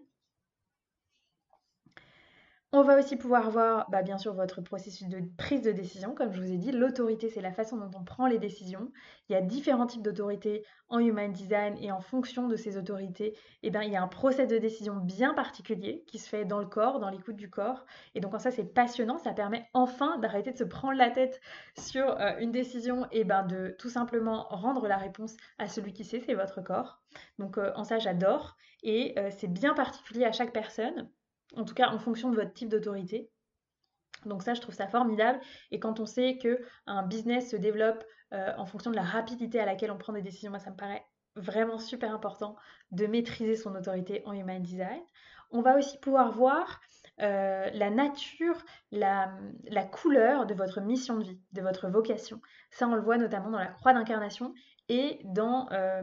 On 2.73 2.85
va 2.85 2.97
aussi 3.01 3.17
pouvoir 3.17 3.51
voir, 3.51 3.91
bah, 3.91 4.03
bien 4.03 4.17
sûr, 4.17 4.33
votre 4.33 4.61
processus 4.61 5.09
de 5.09 5.21
prise 5.37 5.61
de 5.61 5.73
décision. 5.73 6.15
Comme 6.15 6.33
je 6.33 6.41
vous 6.41 6.53
ai 6.53 6.57
dit, 6.57 6.71
l'autorité, 6.71 7.29
c'est 7.29 7.41
la 7.41 7.51
façon 7.51 7.77
dont 7.77 7.91
on 7.99 8.05
prend 8.05 8.29
les 8.29 8.39
décisions. 8.39 8.93
Il 9.29 9.33
y 9.33 9.35
a 9.35 9.41
différents 9.41 9.89
types 9.89 10.03
d'autorité 10.03 10.65
en 10.89 11.01
Human 11.01 11.33
Design 11.33 11.77
et 11.81 11.91
en 11.91 12.01
fonction 12.01 12.47
de 12.47 12.55
ces 12.55 12.79
autorités, 12.79 13.37
eh 13.65 13.71
ben, 13.71 13.83
il 13.83 13.91
y 13.91 13.97
a 13.97 14.03
un 14.03 14.07
process 14.07 14.47
de 14.47 14.57
décision 14.57 14.95
bien 14.95 15.35
particulier 15.35 16.05
qui 16.07 16.21
se 16.21 16.29
fait 16.29 16.45
dans 16.45 16.61
le 16.61 16.67
corps, 16.67 17.01
dans 17.01 17.11
l'écoute 17.11 17.35
du 17.35 17.51
corps. 17.51 17.87
Et 18.15 18.21
donc, 18.21 18.41
ça, 18.41 18.53
c'est 18.53 18.73
passionnant. 18.73 19.19
Ça 19.19 19.33
permet 19.33 19.69
enfin 19.75 20.19
d'arrêter 20.19 20.53
de 20.53 20.59
se 20.59 20.63
prendre 20.63 20.97
la 20.97 21.11
tête 21.11 21.41
sur 21.77 22.21
euh, 22.21 22.39
une 22.39 22.53
décision 22.53 23.09
et 23.11 23.25
ben, 23.25 23.43
de 23.43 23.75
tout 23.81 23.91
simplement 23.91 24.47
rendre 24.49 24.87
la 24.87 24.97
réponse 24.97 25.37
à 25.59 25.67
celui 25.67 25.93
qui 25.93 26.05
sait, 26.05 26.21
c'est 26.25 26.35
votre 26.35 26.61
corps. 26.63 27.01
Donc, 27.41 27.59
euh, 27.59 27.73
en 27.75 27.83
ça, 27.83 27.99
j'adore. 27.99 28.57
Et 28.85 29.19
euh, 29.19 29.31
c'est 29.37 29.53
bien 29.53 29.75
particulier 29.75 30.25
à 30.25 30.31
chaque 30.31 30.53
personne 30.53 31.11
en 31.57 31.65
tout 31.65 31.75
cas 31.75 31.89
en 31.91 31.99
fonction 31.99 32.31
de 32.31 32.37
votre 32.37 32.53
type 32.53 32.69
d'autorité. 32.69 33.31
Donc 34.27 34.43
ça, 34.43 34.55
je 34.55 34.61
trouve 34.61 34.75
ça 34.75 34.87
formidable. 34.87 35.41
Et 35.71 35.81
quand 35.81 36.01
on 36.01 36.07
sait 36.07 36.39
que 36.39 36.61
un 36.87 37.03
business 37.03 37.51
se 37.51 37.57
développe 37.57 38.05
euh, 38.33 38.53
en 38.57 38.67
fonction 38.67 38.91
de 38.91 38.97
la 38.97 39.03
rapidité 39.03 39.59
à 39.61 39.67
laquelle 39.67 39.91
on 39.91 39.99
prend 39.99 40.13
des 40.13 40.23
décisions, 40.23 40.51
moi, 40.51 40.61
ça 40.61 40.71
me 40.71 40.77
paraît 40.77 41.05
vraiment 41.37 41.79
super 41.79 42.15
important 42.15 42.57
de 42.91 43.07
maîtriser 43.07 43.57
son 43.57 43.75
autorité 43.75 44.23
en 44.27 44.33
Human 44.33 44.63
Design. 44.63 45.01
On 45.53 45.63
va 45.63 45.77
aussi 45.77 45.99
pouvoir 45.99 46.31
voir 46.33 46.81
euh, 47.21 47.69
la 47.73 47.91
nature, 47.91 48.57
la, 48.93 49.33
la, 49.65 49.85
couleur 49.85 50.47
de 50.47 50.55
votre 50.55 50.81
mission 50.81 51.19
de 51.19 51.25
vie, 51.25 51.41
de 51.53 51.61
votre 51.61 51.89
vocation. 51.89 52.41
Ça, 52.71 52.89
on 52.89 52.95
le 52.95 53.03
voit 53.03 53.19
notamment 53.19 53.51
dans 53.51 53.59
la 53.59 53.67
croix 53.67 53.93
d'incarnation 53.93 54.55
et 54.91 55.21
dans 55.23 55.69
euh, 55.71 56.03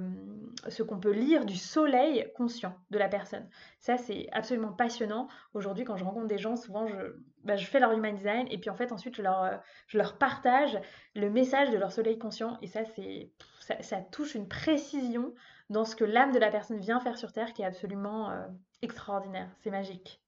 ce 0.69 0.82
qu'on 0.82 0.97
peut 0.97 1.12
lire 1.12 1.45
du 1.45 1.58
soleil 1.58 2.32
conscient 2.38 2.73
de 2.89 2.97
la 2.97 3.10
personne. 3.10 3.45
Ça, 3.82 3.97
c'est 3.97 4.30
absolument 4.32 4.71
passionnant. 4.71 5.28
Aujourd'hui, 5.54 5.84
quand 5.84 5.97
je 5.97 6.06
rencontre 6.06 6.28
des 6.28 6.38
gens, 6.38 6.56
souvent, 6.56 6.88
je, 6.88 6.95
bah, 7.43 7.58
fais 7.58 7.82
leur 7.82 7.91
human 7.91 8.15
design 8.15 8.47
et 8.50 8.58
puis 8.58 8.69
en 8.69 8.76
fait, 8.76 8.93
ensuite, 8.93 9.17
je 9.17 9.21
leur, 9.21 9.43
euh, 9.43 9.58
je 9.88 9.97
leur 9.97 10.17
partage 10.17 10.80
le 11.15 11.30
message 11.30 11.69
de 11.69 11.78
leur 11.78 11.91
soleil 11.91 12.17
conscient. 12.17 12.58
Et 12.62 12.67
ça, 12.67 12.86
c'est, 12.95 13.30
ça, 13.60 13.82
ça, 13.82 13.97
touche 13.97 14.36
une 14.36 14.47
précision 14.47 15.34
dans 15.69 15.84
ce 15.84 15.97
que 15.97 16.06
l'âme 16.06 16.32
de 16.32 16.39
la 16.39 16.50
personne 16.50 16.80
vient 16.80 17.02
faire 17.02 17.17
sur 17.17 17.34
Terre 17.34 17.52
qui 17.52 17.63
est 17.63 17.65
absolument 17.65 18.32
euh, 18.32 18.47
extraordinaire. 18.82 19.50
C'est 19.60 19.69
magique. 19.69 20.21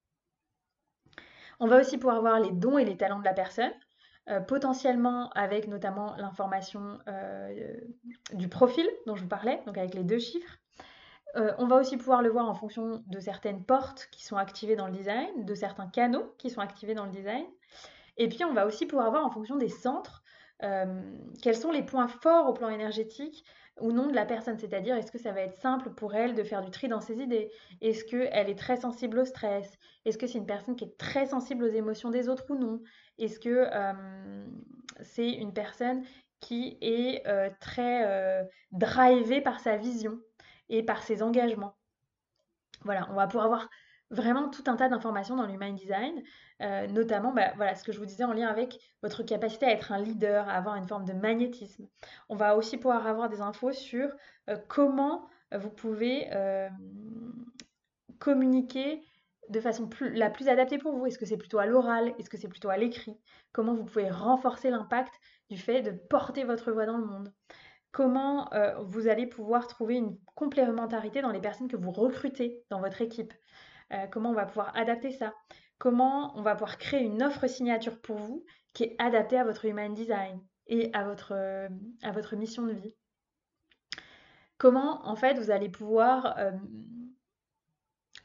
On 1.62 1.67
va 1.67 1.80
aussi 1.80 1.98
pouvoir 1.98 2.19
voir 2.19 2.41
les 2.41 2.52
dons 2.52 2.78
et 2.78 2.84
les 2.84 2.98
talents 2.98 3.19
de 3.19 3.26
la 3.26 3.34
personne. 3.34 3.72
Euh, 4.27 4.41
potentiellement 4.41 5.29
avec 5.32 5.67
notamment 5.67 6.15
l'information 6.17 6.99
euh, 7.08 7.73
du 8.34 8.47
profil 8.47 8.88
dont 9.08 9.15
je 9.15 9.23
vous 9.23 9.29
parlais, 9.29 9.60
donc 9.65 9.75
avec 9.77 9.95
les 9.95 10.03
deux 10.03 10.19
chiffres. 10.19 10.60
Euh, 11.36 11.51
on 11.58 11.65
va 11.65 11.77
aussi 11.77 11.97
pouvoir 11.97 12.21
le 12.21 12.29
voir 12.29 12.47
en 12.47 12.53
fonction 12.53 13.03
de 13.08 13.19
certaines 13.19 13.63
portes 13.63 14.08
qui 14.12 14.23
sont 14.23 14.36
activées 14.38 14.75
dans 14.75 14.86
le 14.86 14.93
design, 14.93 15.45
de 15.45 15.55
certains 15.55 15.88
canaux 15.88 16.36
qui 16.38 16.51
sont 16.51 16.62
activés 16.62 16.93
dans 16.93 17.05
le 17.05 17.12
design. 17.12 17.43
Et 18.17 18.29
puis 18.29 18.43
on 18.45 18.53
va 18.53 18.67
aussi 18.67 18.86
pouvoir 18.86 19.10
voir 19.10 19.25
en 19.25 19.32
fonction 19.32 19.55
des 19.55 19.69
centres 19.69 20.23
quels 21.41 21.55
sont 21.55 21.71
les 21.71 21.84
points 21.84 22.10
forts 22.10 22.49
au 22.49 22.53
plan 22.53 22.67
énergétique 22.67 23.45
ou 23.82 23.92
non 23.92 24.08
de 24.08 24.15
la 24.15 24.26
personne. 24.26 24.58
C'est-à-dire, 24.58 24.96
est-ce 24.96 25.12
que 25.12 25.18
ça 25.18 25.32
va 25.32 25.42
être 25.42 25.56
simple 25.56 25.89
pour 25.92 26.15
elle 26.15 26.36
de 26.36 26.44
faire 26.44 26.62
du 26.62 26.72
tri 26.72 26.88
dans 26.88 27.02
ses 27.02 27.22
idées? 27.22 27.52
Est-ce 27.82 28.04
qu'elle 28.06 28.50
est 28.50 28.58
très 28.58 28.78
sensible 28.78 29.20
au 29.20 29.26
stress? 29.26 29.78
Est-ce 30.06 30.18
que 30.18 30.28
c'est 30.28 30.38
une 30.38 30.46
personne 30.46 30.76
qui 30.76 30.86
est 30.86 30.98
très 30.98 31.26
sensible 31.26 31.63
aux 31.63 31.72
émotions 31.72 32.10
des 32.10 32.30
autres 32.30 32.46
ou 32.50 32.56
non? 32.56 32.82
Est-ce 33.18 33.39
que 33.39 33.68
euh, 33.72 34.46
c'est 35.02 35.32
une 35.32 35.54
personne 35.54 36.04
qui 36.39 36.78
est 36.82 37.28
euh, 37.28 37.50
très 37.60 38.06
euh, 38.06 38.44
drivée 38.72 39.42
par 39.42 39.60
sa 39.60 39.78
vision 39.78 40.20
et 40.70 40.84
par 40.84 41.04
ses 41.04 41.22
engagements? 41.22 41.76
Voilà, 42.84 43.08
on 43.12 43.15
va 43.15 43.28
pouvoir 43.28 43.46
avoir 43.46 43.70
vraiment 44.12 44.50
tout 44.50 44.63
un 44.67 44.76
tas 44.76 44.89
d'informations 44.89 45.36
dans 45.36 45.45
l'human 45.45 45.74
design, 45.76 46.24
euh, 46.62 46.88
notamment 46.88 47.32
bah, 47.32 47.52
voilà, 47.56 47.76
ce 47.76 47.84
que 47.84 47.91
je 47.91 48.00
vous 48.00 48.06
disais 48.06 48.24
en 48.24 48.34
lien 48.34 48.48
avec 48.48 48.80
votre 49.04 49.24
capacité 49.24 49.65
à 49.65 49.72
être 49.72 49.91
un 49.91 50.00
leader, 50.00 50.48
à 50.50 50.54
avoir 50.54 50.76
une 50.76 50.88
forme 50.88 51.06
de 51.06 51.13
magnétisme. 51.13 51.88
On 52.28 52.36
va 52.36 52.56
aussi 52.56 52.78
pouvoir 52.78 53.06
avoir 53.06 53.30
des 53.30 53.41
infos 53.41 53.72
sur 53.72 54.10
euh, 54.50 54.58
comment 54.67 55.28
vous 55.56 55.69
pouvez 55.69 56.28
euh, 56.34 56.69
communiquer 58.19 59.04
de 59.50 59.60
façon 59.60 59.89
la 60.00 60.30
plus 60.30 60.48
adaptée 60.48 60.78
pour 60.78 60.95
vous. 60.95 61.08
Est-ce 61.08 61.17
que 61.17 61.26
c'est 61.26 61.38
plutôt 61.38 61.60
à 61.60 61.65
l'oral? 61.65 62.13
Est-ce 62.19 62.30
que 62.30 62.38
c'est 62.38 62.48
plutôt 62.48 62.69
à 62.69 62.78
l'écrit? 62.78 63.17
Comment 63.52 63.74
vous 63.74 63.86
pouvez 63.86 64.10
renforcer 64.10 64.69
l'impact 64.69 65.13
du 65.50 65.58
fait 65.58 65.82
de 65.82 65.91
porter 65.91 66.43
votre 66.43 66.72
voix 66.72 66.86
dans 66.86 66.98
le 66.98 67.06
monde? 67.06 67.34
Comment 67.91 68.48
vous 68.86 69.08
allez 69.08 69.26
pouvoir 69.26 69.65
trouver 69.65 69.95
une 69.95 70.15
complémentarité 70.36 71.24
dans 71.24 71.32
les 71.32 71.41
personnes 71.41 71.67
que 71.67 71.78
vous 71.78 71.89
recrutez 71.89 72.63
dans 72.69 72.80
votre 72.80 73.02
équipe? 73.02 73.34
Euh, 73.93 74.08
comment 74.08 74.32
on 74.32 74.36
va 74.36 74.45
pouvoir 74.45 74.75
adapter 74.75 75.12
ça, 75.12 75.34
comment 75.78 76.38
on 76.38 76.41
va 76.41 76.56
pouvoir 76.56 76.78
créer 76.78 77.02
une 77.02 77.23
offre 77.23 77.47
signature 77.47 77.99
pour 78.02 78.17
vous 78.17 78.45
qui 78.73 78.84
est 78.84 78.95
adaptée 78.99 79.38
à 79.38 79.43
votre 79.43 79.65
human 79.65 79.93
design 79.93 80.39
et 80.67 80.91
à 80.93 81.04
votre, 81.04 81.34
euh, 81.34 81.69
à 82.04 82.12
votre 82.12 82.36
mission 82.36 82.65
de 82.65 82.73
vie. 82.73 82.95
Comment 84.58 85.08
en 85.08 85.15
fait 85.15 85.39
vous 85.39 85.52
allez 85.52 85.69
pouvoir 85.69 86.38
euh, 86.38 86.52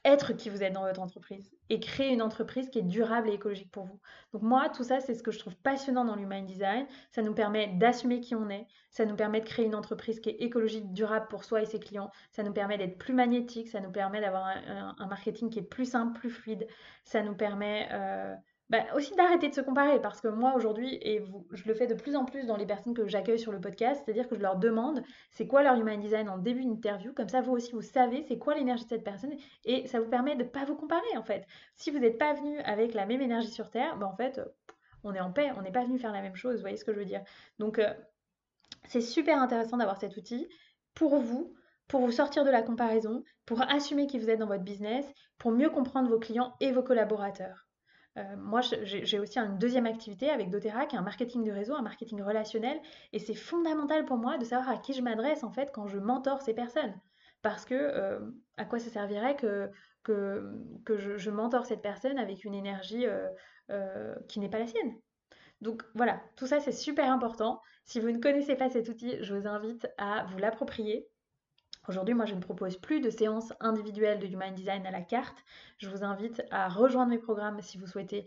être 0.05 0.33
qui 0.35 0.51
vous 0.51 0.63
êtes 0.63 0.73
dans 0.73 0.83
votre 0.83 1.01
entreprise 1.01 1.51
et 1.71 1.81
créer 1.81 2.13
une 2.13 2.23
entreprise 2.23 2.69
qui 2.69 2.79
est 2.79 2.83
durable 2.83 3.29
et 3.29 3.33
écologique 3.33 3.71
pour 3.71 3.85
vous. 3.85 3.99
Donc 4.33 4.43
moi, 4.43 4.69
tout 4.69 4.85
ça, 4.85 5.01
c'est 5.01 5.15
ce 5.15 5.23
que 5.23 5.31
je 5.31 5.39
trouve 5.39 5.57
passionnant 5.57 6.05
dans 6.05 6.15
l'human 6.15 6.45
design. 6.45 6.87
Ça 7.11 7.23
nous 7.23 7.35
permet 7.35 7.69
d'assumer 7.69 8.21
qui 8.21 8.35
on 8.35 8.51
est, 8.51 8.67
ça 8.91 9.07
nous 9.07 9.17
permet 9.17 9.41
de 9.41 9.47
créer 9.47 9.65
une 9.65 9.75
entreprise 9.75 10.21
qui 10.21 10.31
est 10.31 10.41
écologique, 10.41 10.93
durable 10.93 11.27
pour 11.29 11.45
soi 11.45 11.63
et 11.63 11.67
ses 11.67 11.81
clients, 11.81 12.11
ça 12.33 12.43
nous 12.43 12.53
permet 12.53 12.77
d'être 12.77 12.99
plus 12.99 13.15
magnétique, 13.15 13.69
ça 13.69 13.81
nous 13.81 13.91
permet 13.91 14.21
d'avoir 14.21 14.47
un, 14.47 15.07
marketing 15.07 15.51
qui 15.51 15.59
est 15.59 15.63
plus 15.63 15.87
simple, 15.87 16.19
plus 16.19 16.31
fluide, 16.31 16.67
ça 17.05 17.23
nous 17.23 17.35
permet... 17.35 17.89
Euh, 17.93 18.35
bah, 18.71 18.83
aussi 18.95 19.15
d'arrêter 19.15 19.49
de 19.49 19.55
se 19.55 19.61
comparer 19.61 20.01
parce 20.01 20.21
que 20.21 20.29
moi 20.29 20.55
aujourd'hui, 20.55 20.99
et 21.03 21.23
je 21.53 21.69
le 21.69 21.75
fais 21.75 21.87
de 21.87 21.95
plus 21.95 22.17
en 22.17 22.25
plus 22.25 22.47
dans 22.47 22.57
les 22.57 22.65
personnes 22.65 22.95
que 22.95 23.07
j'accueille 23.07 23.39
sur 23.39 23.53
le 23.53 23.61
podcast, 23.61 24.03
c'est-à-dire 24.05 24.27
que 24.27 24.37
je 24.37 24.41
leur 24.41 24.57
demande 24.57 25.03
c'est 25.31 25.47
quoi 25.47 25.63
leur 25.63 25.77
human 25.77 26.01
design 26.01 26.31
en 26.31 26.39
début 26.39 26.65
d'interview, 26.65 27.13
comme 27.13 27.29
ça 27.29 27.43
vous 27.43 27.53
aussi 27.53 27.73
vous 27.73 27.83
savez 27.83 28.25
c'est 28.27 28.39
quoi 28.39 28.55
l'énergie 28.55 28.85
de 28.85 28.89
cette 28.89 29.05
personne 29.05 29.35
et 29.65 29.87
ça 29.87 30.01
vous 30.01 30.09
permet 30.09 30.35
de 30.35 30.45
ne 30.45 30.49
pas 30.49 30.65
vous 30.65 30.77
comparer 30.77 31.17
en 31.17 31.23
fait. 31.23 31.47
Si 31.75 31.91
vous 31.91 31.99
n'êtes 31.99 32.19
pas 32.19 32.33
venu 32.33 32.59
avec 32.61 32.95
la 32.95 33.05
même 33.05 33.21
énergie 33.21 33.51
sur 33.51 33.71
Terre, 33.71 33.99
bah, 33.99 34.07
en 34.07 34.17
fait 34.17 34.41
on 35.03 35.15
est 35.15 35.21
en 35.21 35.31
paix, 35.31 35.51
on 35.57 35.63
n'est 35.63 35.73
pas 35.73 35.85
venu 35.85 35.99
faire 35.99 36.13
la 36.13 36.23
même 36.23 36.37
chose, 36.37 36.57
vous 36.57 36.63
voyez 36.63 36.79
ce 36.79 36.85
que 36.87 36.95
je 36.95 36.99
veux 36.99 37.05
dire. 37.05 37.23
Donc 37.59 37.79
euh, 37.79 37.93
c'est 38.87 39.03
super 39.03 39.41
intéressant 39.41 39.77
d'avoir 39.77 40.01
cet 40.01 40.17
outil 40.17 40.49
pour 40.95 41.19
vous, 41.19 41.55
pour 41.87 42.01
vous 42.01 42.13
sortir 42.13 42.45
de 42.45 42.51
la 42.51 42.63
comparaison, 42.63 43.25
pour 43.45 43.61
assumer 43.61 44.07
qui 44.07 44.19
vous 44.19 44.31
êtes 44.31 44.39
dans 44.39 44.47
votre 44.47 44.65
business, 44.65 45.05
pour 45.37 45.51
mieux 45.51 45.69
comprendre 45.69 46.09
vos 46.09 46.19
clients 46.19 46.55
et 46.61 46.73
vos 46.73 46.83
collaborateurs. 46.83 47.67
Euh, 48.17 48.37
moi, 48.37 48.61
j'ai 48.61 49.19
aussi 49.19 49.39
une 49.39 49.59
deuxième 49.59 49.87
activité 49.87 50.31
avec 50.31 50.51
doTERRA 50.51 50.87
qui 50.87 50.95
est 50.95 50.99
un 50.99 51.03
marketing 51.03 51.43
de 51.43 51.51
réseau, 51.51 51.75
un 51.75 51.83
marketing 51.83 52.23
relationnel. 52.23 52.81
Et 53.13 53.19
c'est 53.19 53.35
fondamental 53.35 54.05
pour 54.05 54.19
moi 54.19 54.39
de 54.39 54.45
savoir 54.45 54.69
à 54.69 54.79
qui 54.79 54.93
je 54.93 55.03
m'adresse 55.03 55.43
en 55.43 55.51
fait 55.51 55.71
quand 55.73 55.87
je 55.87 55.99
mentor 55.99 56.43
ces 56.43 56.55
personnes. 56.55 56.95
Parce 57.43 57.65
que 57.65 57.75
euh, 57.75 58.21
à 58.57 58.65
quoi 58.65 58.79
ça 58.79 58.91
servirait 58.91 59.37
que, 59.37 59.71
que, 60.03 60.97
je, 60.97 61.17
je, 61.17 61.31
mentor 61.31 61.67
cette 61.67 61.83
personne 61.83 62.19
avec 62.19 62.45
une 62.45 62.55
énergie 62.55 63.07
euh, 63.71 64.15
qui 64.29 64.41
n'est 64.41 64.49
pas 64.49 64.61
la 64.61 64.67
sienne? 64.67 64.95
Donc 65.61 65.83
voilà, 65.95 66.21
tout 66.37 66.47
ça 66.47 66.61
c'est 66.61 66.73
super 66.73 67.11
important. 67.11 67.61
Si 67.85 68.01
vous 68.01 68.11
ne 68.11 68.19
connaissez 68.19 68.55
pas 68.55 68.71
cet 68.71 68.89
outil, 68.89 69.17
je 69.21 69.35
vous 69.35 69.47
invite 69.47 69.89
à 69.99 70.25
vous 70.31 70.39
l'approprier. 70.39 71.09
Aujourd'hui, 71.87 72.15
moi, 72.15 72.25
je 72.25 72.35
ne 72.35 72.41
propose 72.41 72.79
plus 72.79 73.01
de 73.01 73.11
séances 73.11 73.53
individuelles 73.61 74.19
de 74.19 74.27
Human 74.27 74.55
Design 74.55 74.87
à 74.87 74.91
la 74.91 75.03
carte. 75.03 75.45
Je 75.77 75.91
vous 75.91 76.03
invite 76.03 76.43
à 76.51 76.69
rejoindre 76.69 77.11
mes 77.11 77.19
programmes 77.19 77.61
si 77.61 77.77
vous 77.77 77.87
souhaitez 77.87 78.25